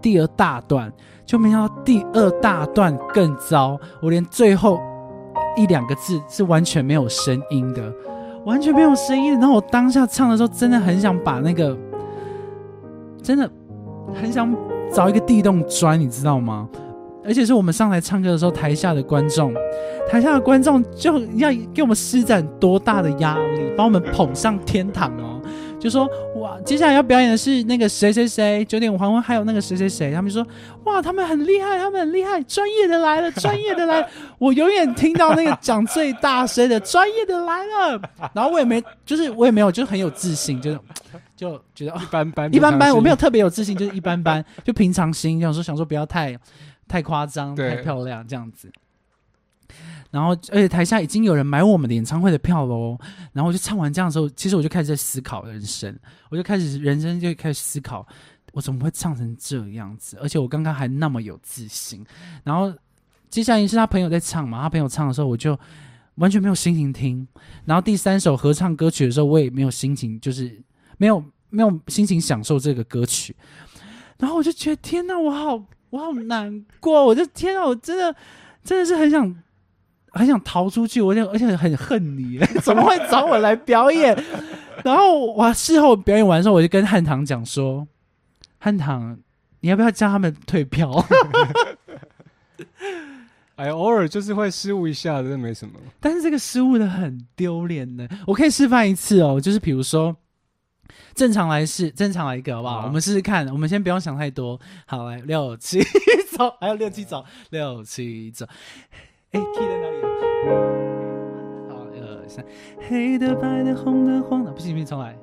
[0.02, 0.92] 第二大段，
[1.26, 4.80] 就没想到第二大段更糟，我连最后
[5.58, 7.82] 一两个字是完全没有声音的，
[8.46, 9.34] 完全没有声音。
[9.34, 11.78] 然后我当下唱的时候，真的很想把那个，
[13.22, 13.50] 真的
[14.16, 14.56] 很想
[14.94, 16.68] 找一个地洞钻，你知道吗？
[17.24, 19.54] 而且是我们上台唱歌的时候，台下的观众，
[20.10, 25.36] 台下的观众就要给我们施展多大的压力，把我们捧上天堂哦。
[25.80, 26.06] 就说
[26.36, 30.52] 哇，接下来要表演的是那个谁谁谁，九点五黄昏，还有那个谁谁谁，他们就说
[30.84, 34.08] 哇，他们很厉害，他们很厉害，专业的来了，专业的来了。
[34.40, 38.02] 我永远听到那个讲最大声的专业的来了，
[38.34, 40.80] 然后我也没，就是我也没有，就是很有自信，就是
[41.38, 46.38] 就觉得哦一般般，一般般，我没有特别有自信，就是一般般，就平常心，想说想说不要太
[46.90, 48.70] 太夸张、太漂亮这样子。
[50.12, 52.98] 然后，而且台下已经有人买我们的演唱会的票喽。
[53.32, 55.96] 然后我就唱完这样的时候，其实我就开始在思考人生，
[56.30, 58.06] 我就开始人生就开始思考，
[58.52, 60.18] 我怎么会唱成这样子？
[60.20, 62.04] 而且我刚刚还那么有自信。
[62.44, 62.74] 然后
[63.30, 65.58] 接下来是他朋友在唱嘛，他朋友唱的时候，我就
[66.16, 67.28] 完全没有心情听。
[67.66, 70.60] 然后第三首合唱歌曲的时候，我也没有心情，就是
[70.98, 73.36] 没有没有心情享受这个歌曲。
[74.18, 78.16] 然后我就觉得天哪，我好我好难过，我就天啊，我真的
[78.64, 79.36] 真的是很想
[80.12, 84.18] 很想逃出去，我就而且很恨你， 怎么会找我来表演？
[84.84, 87.88] 然后我事后表演完之后，我就跟汉唐讲说，
[88.58, 89.18] 汉唐。
[89.62, 90.90] 你要不要叫他们退票？
[93.58, 95.74] 哎，偶尔就是会失误一下，真的没什么。
[96.00, 100.16] 但是这个失误的很丢脸呢，我可以示范一次哦，就是比如说，
[101.16, 102.82] 正常来试，正常来一个好不好？
[102.82, 104.60] 好我们试试看，我们先不用想太多。
[104.86, 105.80] 好，来六七
[106.38, 108.46] 走， 还有六七走，六七走。
[109.32, 110.02] 哎，key 在哪里？
[111.70, 112.44] 好，一二三，
[112.88, 115.18] 黑的、白的、红的、黄的，不行，不行，重来。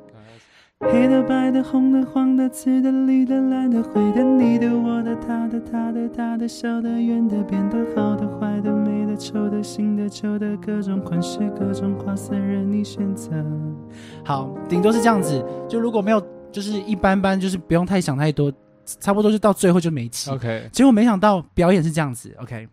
[0.81, 13.31] 黑的、白的、红的、黄的、紫的、绿的、蓝的、灰的、你的、我的、他的、他的、他的、小的、圆的、扁的、好的、坏的、美的、丑的、新的、旧的，各种款式、各种花色任你选择。
[14.23, 15.43] 好，顶多是这样子。
[15.67, 16.23] 就如果没有，
[16.53, 18.53] 就是一般般，就是不用太想太多，
[18.85, 20.31] 差不多就到最后就没气。
[20.31, 22.69] OK，结果没想到表演是这样子，OK。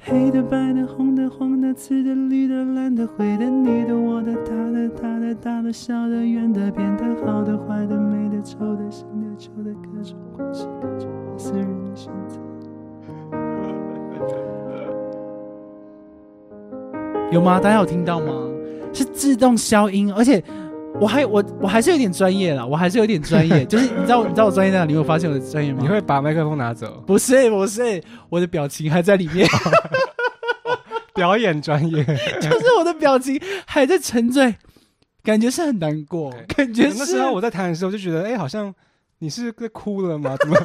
[0.00, 12.38] 黑的、白的、红的、黄的、紫的、绿的、蓝的、灰的、你的、我的、他的、他的、大的、小的、圆的、扁的、好的、坏的、美的、丑的、新的、旧的，各种关系、各种花色任你选择。
[17.30, 17.60] 有吗？
[17.60, 18.32] 大家有听到吗？
[18.92, 20.42] 是自动消音，而且
[21.00, 23.64] 我还我我还是有点专业啦，我还是有点专业。
[23.66, 24.92] 就是你知道你知道我专业在哪里？
[24.92, 25.78] 你有发现我的专业吗？
[25.80, 29.48] 你会把麦克风拿走，不是不是，我的表情还在里面，
[31.14, 32.04] 表演专业。
[32.42, 34.56] 就是我的表情还在沉醉，
[35.22, 38.74] 感觉是很难过，感觉是那时候我在弹的时候就觉得，哎、好像
[39.20, 40.36] 你是在哭了吗？
[40.42, 40.56] 怎么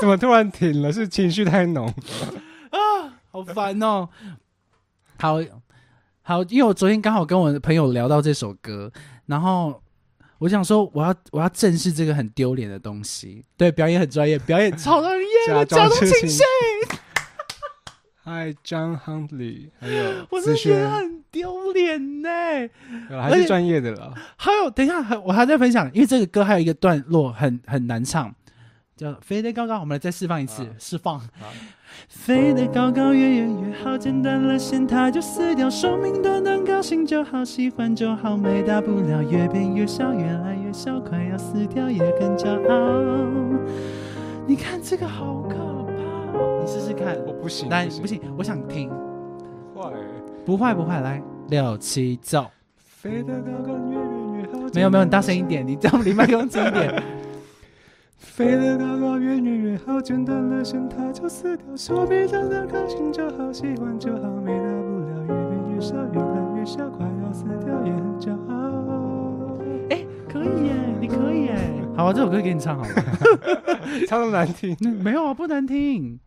[0.00, 0.90] 怎么突然停了？
[0.92, 1.86] 是情绪太浓
[2.70, 3.14] 啊？
[3.30, 4.08] 好烦哦。
[5.20, 5.38] 好
[6.26, 8.90] 好，因为我昨天刚好跟我的朋友聊到这首歌，
[9.26, 9.78] 然后
[10.38, 13.44] 我想说我要我要正视这个很丢脸的东西。
[13.58, 16.42] 对，表演很专业，表演超专业，我假假装痴情动情绪，
[18.24, 22.30] 嗨，John Huntley，还有我真的，觉得很丢脸呢。
[23.10, 24.14] 还是专业的了。
[24.36, 28.34] 还有，等一下，还我还在分享，因为这个歌还有一个段落很很难唱，
[28.96, 31.18] 叫“飞得高高”，我们来再释放一次，好释放。
[31.18, 31.26] 好
[32.08, 35.68] 飞得高高，越远越好，剪断了线它就死掉。
[35.68, 39.22] 寿命短短，高兴就好，喜欢就好，没大不了。
[39.22, 43.58] 越变越小，越来越小，快要死掉也更骄傲。
[44.46, 47.16] 你看这个好可怕哦，你试试看。
[47.26, 48.88] 我不行，来，不行，我想听。
[49.74, 49.90] 坏。
[50.44, 52.48] 不坏不坏，来六七走。
[52.76, 54.58] 飞得高高，越远越好。
[54.72, 57.02] 没有没有，你大声一点，你这样离麦克风近一点。
[58.34, 61.64] 飞得高高，越远越好，剪断了线它就死掉。
[61.76, 65.22] 手臂长长，高兴就好，喜欢就好，没大不了。
[65.22, 69.56] 越变越少，越来越小，快要死掉也很骄傲。
[69.90, 71.56] 哎，可以耶，你可以耶。
[71.96, 72.90] 好啊，这首歌给你唱好了。
[74.08, 76.18] 唱的难听， 没有啊，不难听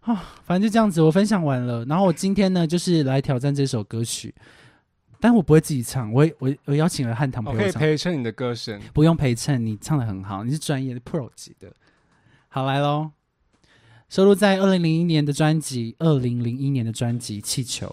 [0.00, 0.14] 啊。
[0.44, 1.82] 反正就这样子，我分享完了。
[1.86, 4.34] 然后我今天呢，就是来挑战这首歌曲，
[5.22, 8.80] 但我不会自己唱，我我我邀请了汉唐我可以陪我唱，陪衬你的歌声。
[8.92, 11.72] 不用陪衬，你唱的很好，你是专业的 pro 级的。
[12.48, 13.12] 好，来喽，
[14.08, 17.86] 收录在二零零一年的专辑，二零零一年的专辑《气球》。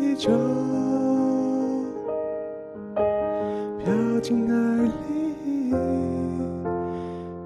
[0.00, 0.30] 依旧
[3.78, 4.90] 飘进爱里，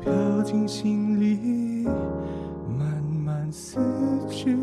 [0.03, 1.85] 飘进心里，
[2.79, 3.79] 慢慢死
[4.29, 4.57] 去。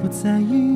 [0.00, 0.67] 不在意，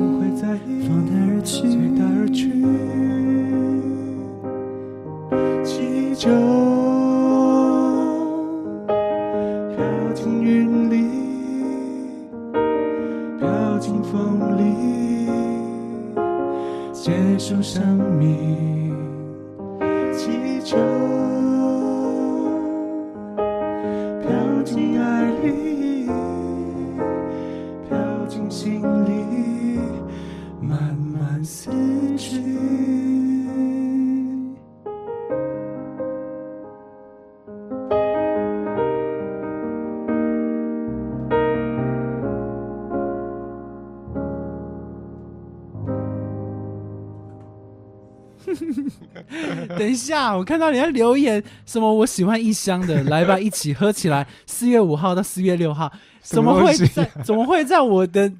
[50.13, 54.27] 下，我看到人家留言什么我喜欢异乡的，来吧，一起喝起来。
[54.45, 55.91] 四月五号到四月六号，
[56.21, 58.31] 怎么会在怎么会在我的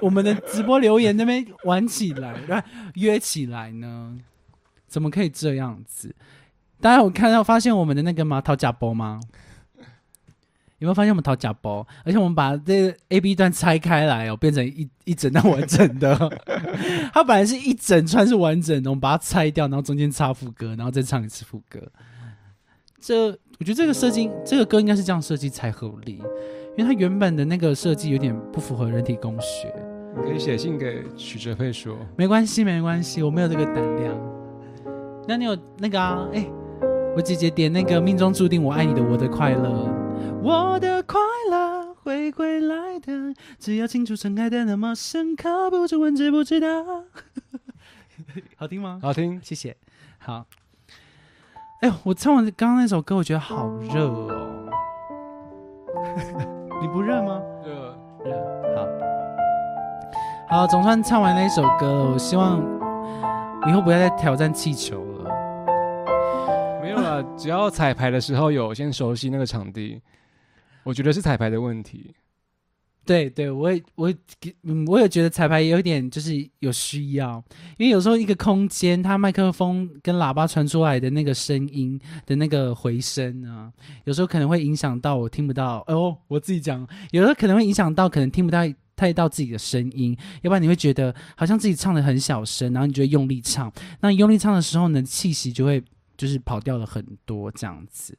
[0.00, 4.16] 我们的直播留言那边玩起来，然后约起来呢？
[4.88, 6.14] 怎么可以这样子？
[6.80, 8.40] 大家有看到发现我们的那个吗？
[8.40, 9.20] 讨假包吗？
[10.80, 11.86] 有没有发现我们讨假包？
[12.04, 16.16] 而且我们把这个 A B 段拆开来哦，变成一一整段完整的。
[17.12, 21.78] 它本来是一整串是完整的，我们把它拆掉，然后中间插副歌，然后再唱一次副歌。
[22.98, 23.28] 这
[23.58, 26.22] 我觉得这个设计，这个歌应该是这样设计才合理，
[26.76, 29.72] 因为它原本的那个设计有点不符合人体工学。
[30.16, 34.18] 你可以写信给许哲佩说，没关系，没关系，我没有这个胆量。
[35.28, 36.26] 那你有那个啊？
[36.32, 36.44] 哎、
[37.14, 39.68] 我姐姐点那个《命中注定我爱你的我的快乐》，
[40.42, 41.20] 我的快
[41.50, 47.04] 乐会归来的，只要清楚盛开的那么深刻，不知问知不知道。
[48.56, 48.98] 好听吗？
[49.02, 49.40] 好听。
[49.42, 49.76] 谢谢。
[50.18, 50.46] 好。
[51.82, 54.68] 哎呦，我唱完刚刚那首歌，我觉得好热哦。
[56.80, 57.40] 你不热吗？
[57.64, 58.36] 热，热。
[58.76, 58.86] 好。
[60.48, 62.60] 好，总算唱完那一首歌了，我希望
[63.68, 65.19] 以后不要再挑战气球了。
[67.10, 70.00] 没有啦，只要彩排的时候有先熟悉那个场地，
[70.84, 72.14] 我觉得是彩排的问题。
[73.04, 74.16] 对对，我也我也
[74.62, 77.42] 嗯，我也觉得彩排有点就是有需要，
[77.78, 83.72] 因为有时候一个空间，它麦克风跟喇叭传出来的那个声音的那个回声啊，
[84.04, 85.82] 有时候可能会影响到我听不到。
[85.88, 88.60] 哦，我自己讲，有时候可能会影响到，可能听不到
[88.94, 95.82] 太到自己的声音，要不然你会觉得好像自己唱的很小声，然后你就会用力唱，那用力唱的时候呢，气息就会
[96.20, 98.14] 就是跑掉了很多这样子。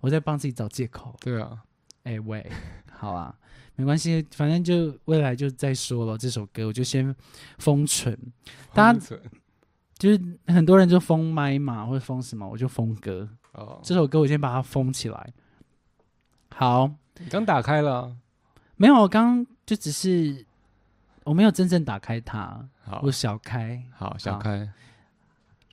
[0.00, 1.16] 我在帮自己找借口。
[1.18, 1.62] 对啊，
[2.02, 2.46] 哎、喂，
[2.92, 3.34] 好啊，
[3.74, 6.18] 没关系，反正就未来就再说了。
[6.18, 7.14] 这首歌我就先
[7.56, 8.14] 封存，
[8.74, 9.00] 大家
[9.96, 13.26] 就是很多人就封麦嘛，或者封什么，我就封歌。
[13.52, 15.32] 哦，这首歌我先把它封起来。
[16.54, 18.16] 好，你刚打开了啊，
[18.76, 20.44] 没有，我刚刚就只是
[21.24, 24.68] 我没有真正打开它，好我小开，好小好开，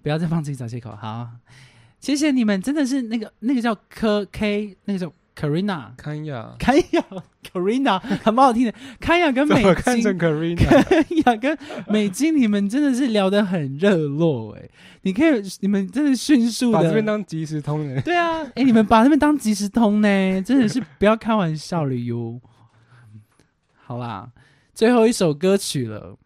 [0.02, 0.96] 不要再帮自己找借口。
[0.96, 1.30] 好，
[2.00, 5.92] 谢谢你们，真的是那个那个叫科 K，那个叫 Karina。
[5.98, 7.04] 看呀，凯亚
[7.52, 11.40] Karina 很不好听的，凯亚跟美怎么看金成 Karina？
[11.40, 11.58] 跟
[11.88, 14.70] 美金，你们真的是聊得很热络哎！
[15.04, 18.02] 你可以，你们真的迅速的把这边，当即时通呢。
[18.02, 22.40] 对啊，哎，你们把他们当即时通呢，真的是不要开玩笑了哟。
[23.76, 24.32] 好啦，
[24.74, 26.18] 最后一首歌曲了。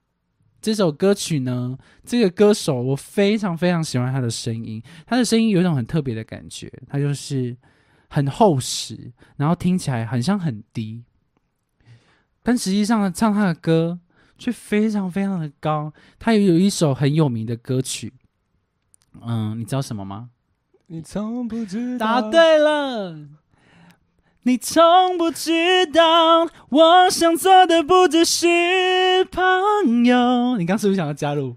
[0.63, 7.57] 这首歌曲呢，这个歌手我非常非常喜欢他的声音，他的声音有一种很特别的感觉，他就是
[8.07, 11.03] 很厚实，然后听起来很像很低，
[12.41, 13.99] 但实际上唱他的歌
[14.37, 15.91] 却非常非常的高。
[16.17, 18.13] 他也有一首很有名的歌曲，
[19.21, 20.29] 嗯，你知道什么吗？
[20.87, 23.17] 你从不知道答，对了。
[24.45, 30.57] 你从不知道，我想做的不只是朋友。
[30.57, 31.55] 你刚是不是想要加入？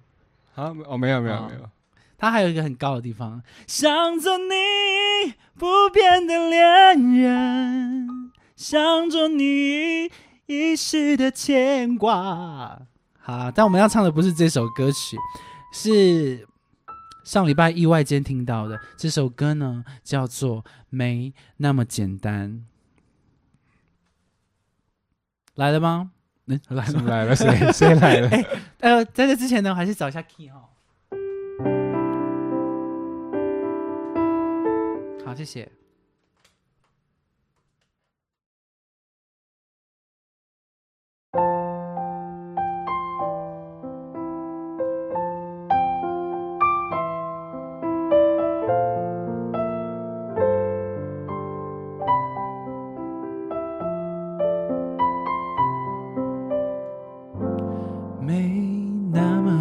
[0.55, 1.69] 啊，哦，没有没有哦没有，
[2.17, 10.09] 它还有一个很高的地方，想做你不变的恋人，想做你
[10.47, 12.83] 一世的牵挂。
[13.19, 15.17] 好，但我们要唱的不是这首歌曲，
[15.73, 16.47] 是
[17.25, 22.51] 上礼拜意外间听到的这首歌呢，叫做《没那么简单》。
[25.57, 26.11] 来了吗？
[26.47, 27.11] 嗯，来了吗。
[27.11, 28.31] 来了谁谁来了？
[28.81, 30.69] 呃，在这之前呢，我还是找一下 key 哈。
[35.25, 35.69] 好，谢谢。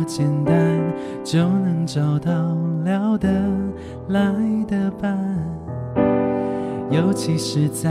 [0.05, 0.55] 简单
[1.23, 2.31] 就能找到
[2.83, 3.27] 聊得
[4.09, 4.21] 来
[4.67, 5.17] 的伴，
[6.91, 7.89] 尤其是在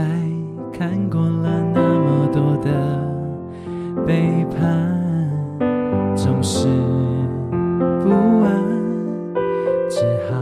[0.71, 4.97] 看过了那么多的背叛，
[6.15, 6.67] 总是
[8.01, 8.09] 不
[8.43, 8.63] 安，
[9.89, 10.39] 只好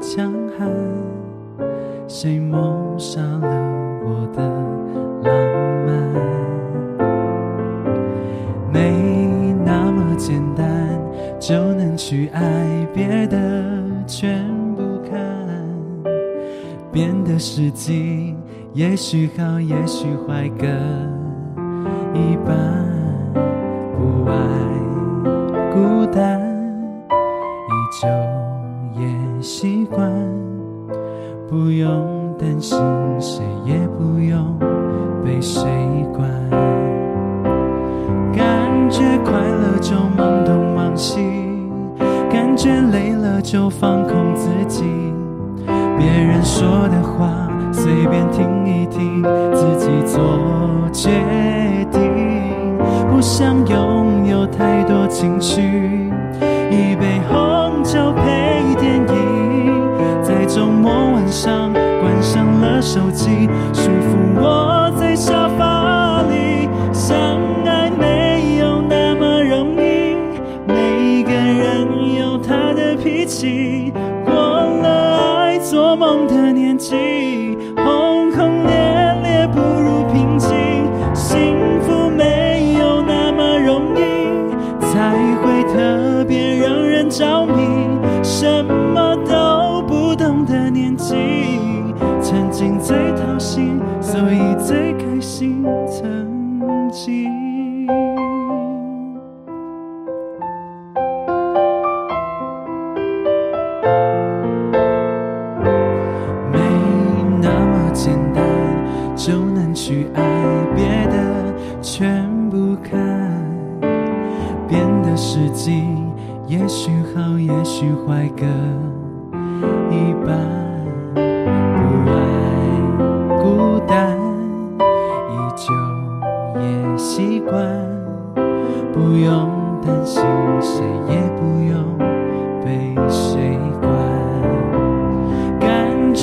[0.00, 0.70] 强悍。
[2.08, 2.73] 谁梦
[18.74, 20.66] 也许好，也许坏，各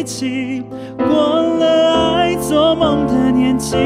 [0.00, 0.64] 的脾气。
[0.96, 1.06] 过
[1.58, 3.76] 了爱做梦的年纪，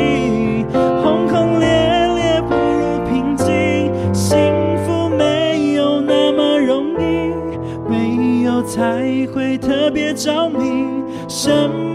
[1.03, 1.69] 轰轰烈
[2.15, 3.91] 烈不如平静。
[4.13, 4.39] 幸
[4.85, 7.33] 福没有那么容易，
[7.89, 10.87] 没有才会特别着迷。
[11.29, 11.51] 什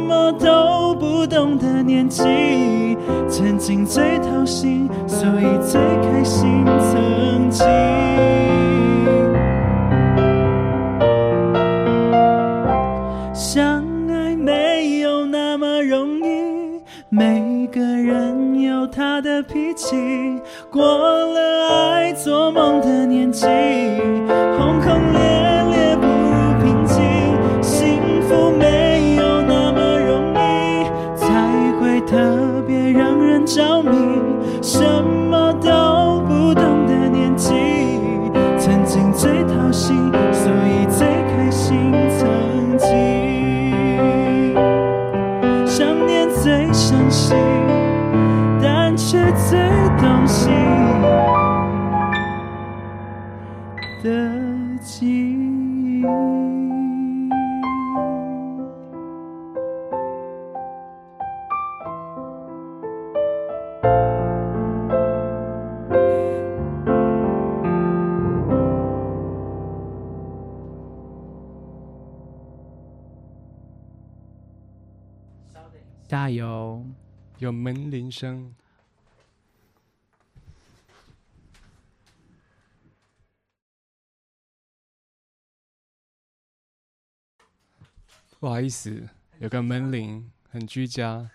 [0.08, 2.98] 么都不懂的年纪，
[3.30, 6.66] 曾经最掏心，所以最开心。
[6.66, 8.49] 曾经。
[23.42, 23.79] 的
[77.52, 78.54] 门铃声。
[88.40, 89.10] 不好意思，
[89.40, 91.30] 有个门铃，很居家，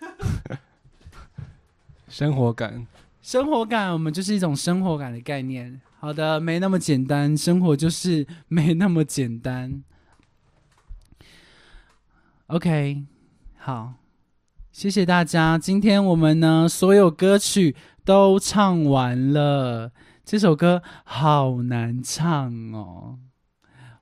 [2.09, 2.87] 生活感。
[3.21, 5.79] 生活感，我们就是一种生活感的概念。
[5.99, 9.83] 好的，没那么简单，生活就是没那么简单。
[12.47, 13.03] OK，
[13.57, 13.93] 好，
[14.75, 15.57] 谢谢大家。
[15.57, 17.73] 今天我们呢，所有歌曲
[18.03, 19.89] 都唱完了。
[20.25, 23.17] 这首歌好难唱哦，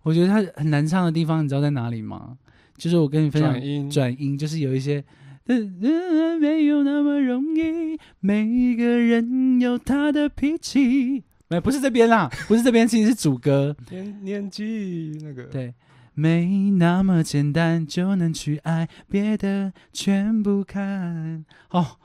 [0.02, 2.40] 我觉得它很难唱的地方，你知道在哪里吗？
[2.76, 5.04] 就是我跟你分享转音，转音，就是有一些，
[5.46, 7.96] 没有那么容易。
[8.20, 13.76] 每一个人有他的脾气，没不是这边啦，不是这边，其实是主歌。
[13.92, 15.72] 年年纪那个，对，
[16.14, 21.44] 没那么简单就能去爱，别的全不看。
[21.72, 21.98] 哦，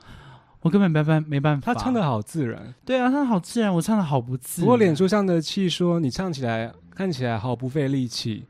[0.61, 1.73] 我根本没办没办法。
[1.73, 2.73] 他唱的好自然。
[2.83, 4.65] 对啊，他好自然，我唱的好不自然。
[4.65, 8.45] 不过脸书上的气说你唱起来看起来好不费力气，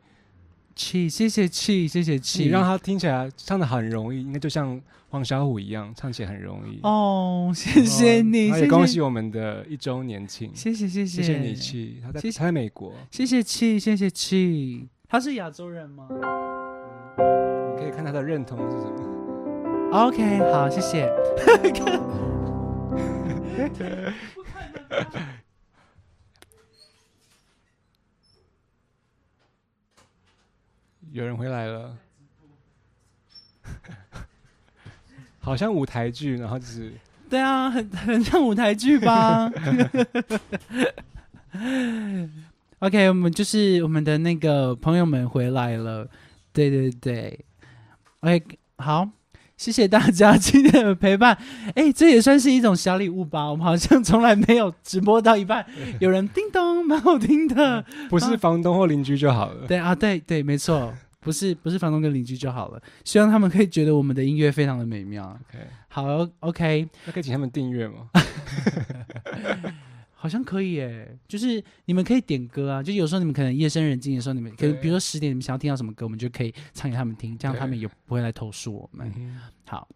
[0.75, 4.79] 气，谢谢气，谢谢气，你让他听起来唱的很容易，应该就像
[5.09, 6.79] 黄小琥一样，唱起来很容易。
[6.83, 14.87] 哦，谢谢你，恭喜我们的一周年庆，谢谢谢谢谢谢你气，他在他在美国，谢谢气，谢谢气。
[15.11, 16.07] 他是亚洲人吗
[17.17, 19.89] 你可以看他的认同是什么。
[19.91, 21.09] ？OK，好，谢谢。
[31.11, 31.97] 有人回来了，
[35.41, 36.93] 好像舞台剧，然后就是
[37.27, 39.49] 对啊，很很像舞台剧吧
[42.79, 46.07] ？OK，我们就是我们的那个朋友们回来了，
[46.51, 47.39] 对对对
[48.21, 48.41] ，OK，
[48.77, 49.09] 好，
[49.57, 51.37] 谢谢大家今天的陪伴。
[51.75, 53.49] 哎，这也算是一种小礼物吧？
[53.49, 55.65] 我们好像从来没有直播到一半，
[55.99, 57.83] 有人叮咚，蛮好听的。
[58.09, 59.67] 不是房东或邻居就好了。
[59.67, 62.81] 对啊，对对，没错，不是不是房东跟邻居就好了。
[63.03, 65.37] 希望他们可以觉得我们的音乐非常的美妙。
[65.49, 68.09] OK，好，OK，那可以请他们订阅吗？
[70.21, 79.09] 好像可以耶，就是你们可以点歌啊，就有时候你们可能夜深人静的时候，你们可能比如说十点你们想要听到什么歌，我们就可以唱给他们听，这样他们也不会来投诉我们。
[79.15, 79.87] 嗯好，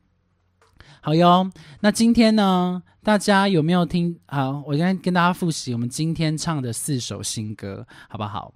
[1.01, 1.51] 好哟。
[1.81, 4.17] 那今天呢，大家有没有听？
[4.27, 8.53] 好，我先跟大家复习我们今天唱的四首新歌，好不好？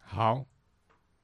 [0.00, 0.46] 好，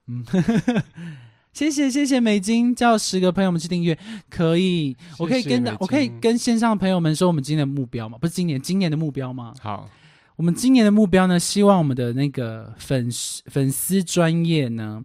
[1.58, 3.98] 谢谢谢谢美金，叫十个朋友们去订阅，
[4.30, 8.16] 可以，我可以跟谢谢美我可以跟线上的朋友们说我们今年的目标吗？
[8.20, 9.52] 不是今年，今年的目标吗？
[9.60, 9.90] 好，
[10.36, 15.02] 我们今年的目标呢，希望我们的那个粉丝粉丝专业呢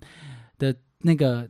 [0.59, 1.49] 的那个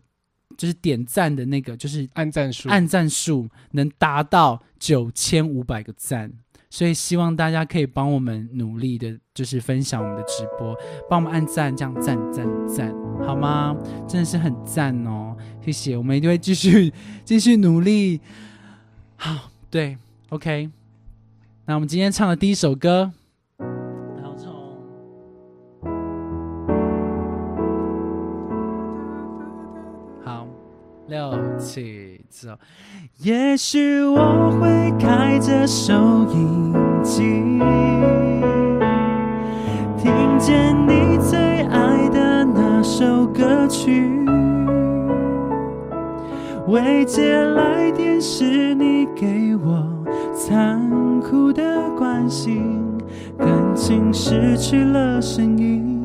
[0.55, 6.31] 就是点赞的那个就是按赞数，按赞数能达到九千五百个赞，
[6.69, 10.73] 所以希望大家可以帮我们努力的，就是分享我们的直播，
[11.09, 13.75] 帮我们按赞，这样赞赞赞，好吗？
[14.07, 16.93] 真的是很赞哦，谢谢，我们一定会继续
[17.25, 18.21] 继续努力。
[19.15, 19.97] 好，对
[20.29, 20.69] ，OK，
[21.65, 23.11] 那我们今天唱的第一首歌，
[23.57, 24.53] 然后从。
[30.23, 30.45] 好，
[31.07, 32.57] 六七走。
[33.19, 35.93] 也许我会开着收
[36.33, 37.23] 音机，
[39.97, 41.42] 听见你在
[43.73, 43.89] 首歌曲。
[46.67, 49.83] 未接来电是你给我
[50.33, 51.63] 残酷的
[51.97, 52.61] 关心，
[53.37, 56.03] 感情失去了声音，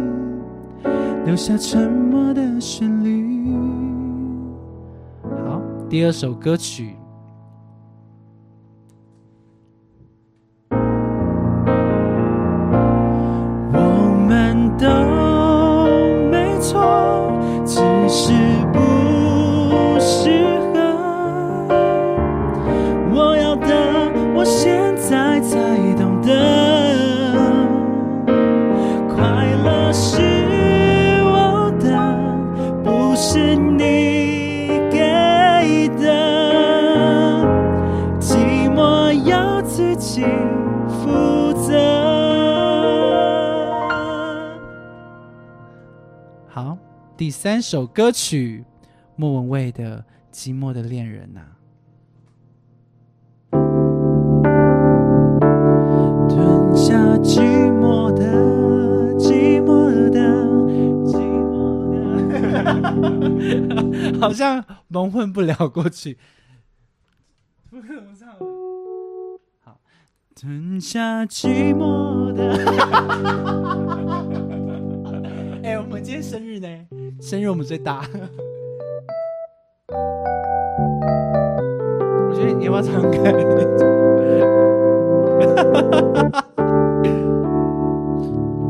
[1.27, 3.53] 留下沉默的旋律。
[5.47, 6.95] 好，第二首歌曲。
[13.70, 13.78] 我
[14.28, 14.86] 们都，
[18.09, 18.38] 是
[47.19, 48.65] 第三首歌曲，
[49.16, 50.05] 莫文蔚的
[50.35, 51.40] 《寂寞的恋人》呐、
[56.28, 57.40] 吞下寂
[57.77, 58.23] 寞的，
[59.19, 60.20] 寂寞的，
[61.09, 61.90] 寂寞
[64.12, 64.20] 的。
[64.20, 66.16] 好像蒙混不了过去。
[70.40, 74.07] 吞下寂寞的。
[75.69, 76.66] 哎、我们今天生日呢，
[77.20, 78.01] 生日我们最大。
[82.31, 83.11] 我觉得你要不要唱歌？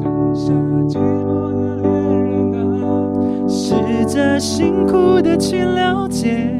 [0.02, 0.52] 吞下
[0.88, 3.76] 寂寞的恋人啊，试
[4.06, 6.50] 着辛苦的去了解，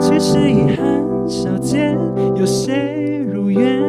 [0.00, 1.94] 却是遗憾少见。
[2.36, 3.82] 有谁如愿，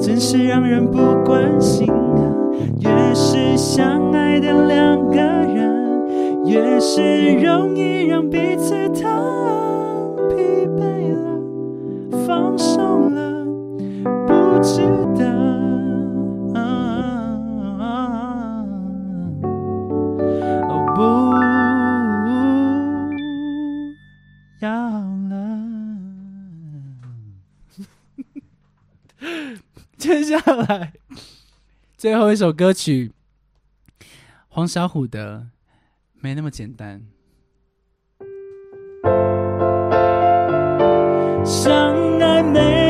[0.00, 2.11] 真是让人不关心啊！
[2.80, 13.44] 越是相爱的两个人，越是容易让彼此疼疲惫了，放手了，
[14.26, 14.82] 不值
[15.16, 15.32] 得。
[20.94, 21.00] 不
[24.60, 25.32] 要了。
[29.96, 30.92] 接下来
[32.02, 33.12] 最后一首歌曲，
[34.48, 35.38] 黄小琥的
[36.14, 37.00] 《没那么简单》。
[41.46, 42.81] 相爱没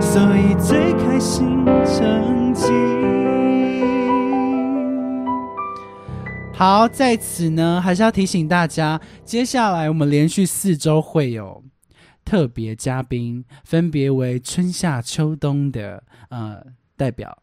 [0.00, 2.72] 所以最开心曾经。
[6.52, 11.62] 好，在此呢，还是要提醒大家，接下来我们连续四周会有
[12.24, 16.62] 特别嘉宾，分别为春夏秋冬的呃
[16.96, 17.36] 代表。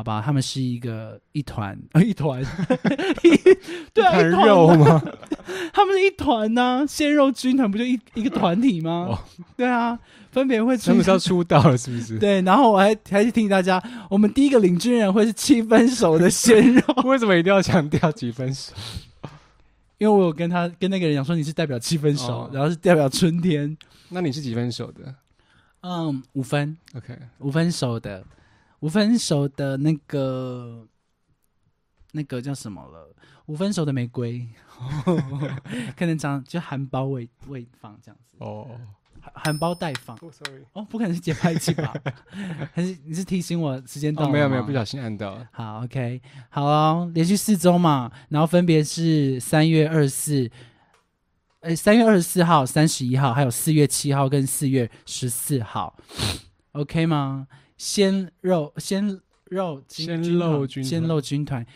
[0.00, 2.40] 好吧，他们是一个一团，啊、一团，
[3.22, 3.36] 一
[3.92, 5.02] 对啊，一团肉吗？
[5.74, 9.08] 他们是一团呐、鲜肉军团不就一一个团体吗？
[9.10, 9.18] 哦
[9.58, 9.98] 对啊，
[10.32, 12.18] 分别会出他们是要出道了，是不是？
[12.18, 13.78] 对，然后我还还是提醒大家，
[14.08, 18.72] 我们第一个领军人会是七分熟的鲜肉，为什么一定要强调几分熟？
[19.98, 23.76] 因为我有跟他跟那个人讲说你是代表七分熟，哦然后是代表春天，
[24.08, 25.14] 那你是几分熟的
[25.82, 28.24] 嗯，五分？OK，五分熟的，
[28.80, 30.86] 五分熟的那个
[32.12, 33.14] 那个叫什么了？
[33.46, 34.46] 五分熟的玫瑰，
[35.96, 38.68] 可能长就含苞未未放这样子，哦
[39.20, 40.16] 含含苞待放。
[40.22, 41.92] 哦，sorry，哦，不可能是节拍器吧？
[42.72, 45.46] 还是你是提醒我时间到哦，了、没有没有，不小心按到了。
[45.52, 50.50] 好，OK，好哦，连续四周嘛，然后分别是三月二十四，
[51.60, 55.94] 呃，三月二十四号、三十一号，还有四月七号跟四月十四号
[56.72, 57.46] ，OK 吗？
[57.80, 61.66] 鲜肉鲜肉鲜肉军团鲜肉军团，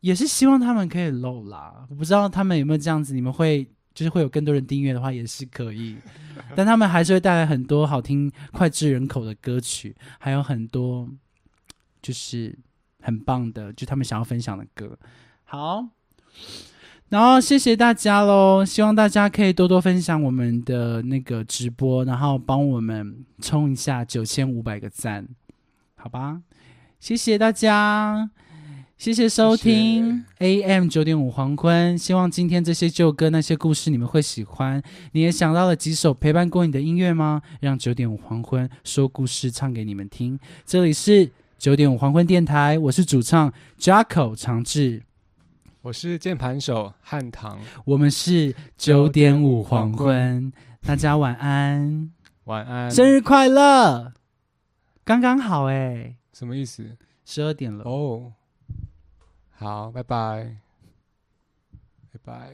[0.00, 1.86] 也是希望他们可以露啦。
[1.88, 5.96] 我不知道他们有没有这样子，你们会就是会有更多人订阅的话，也是可以。
[6.56, 11.08] 但他们还是会带来很多好听、脍炙人口的歌曲，还有很多
[12.02, 12.58] 就是
[13.00, 14.98] 很棒的，就他们想要分享的歌。
[15.44, 15.86] 好，
[17.10, 25.26] 然后谢谢大家喽，希望大家可以多多分享我们的那个直播，然后帮我们冲一下九千五百个赞，
[25.96, 26.42] 好吧？
[27.00, 28.30] 谢谢大家。
[28.98, 34.82] 谢谢收听 AM 九点五黄昏，希望今天这些旧歌那些故事你们会喜欢。
[35.12, 37.40] 你也想到了几首陪伴过你的音乐吗？
[37.60, 40.36] 让九点五黄昏说故事唱给你们听。
[40.66, 45.00] 这里是九点五黄昏电台，我是主唱 Jacko 长治，
[45.82, 50.52] 我是键盘手汉唐，我们是九点五黄昏，
[50.82, 52.12] 大家晚安，
[52.44, 52.90] 晚安。
[52.90, 54.12] 生日快乐！
[55.04, 56.96] 刚刚好哎，什么意思？
[57.24, 57.84] 十二点了。
[57.84, 58.32] 哦，
[59.52, 60.56] 好，拜拜，
[62.12, 62.46] 拜拜。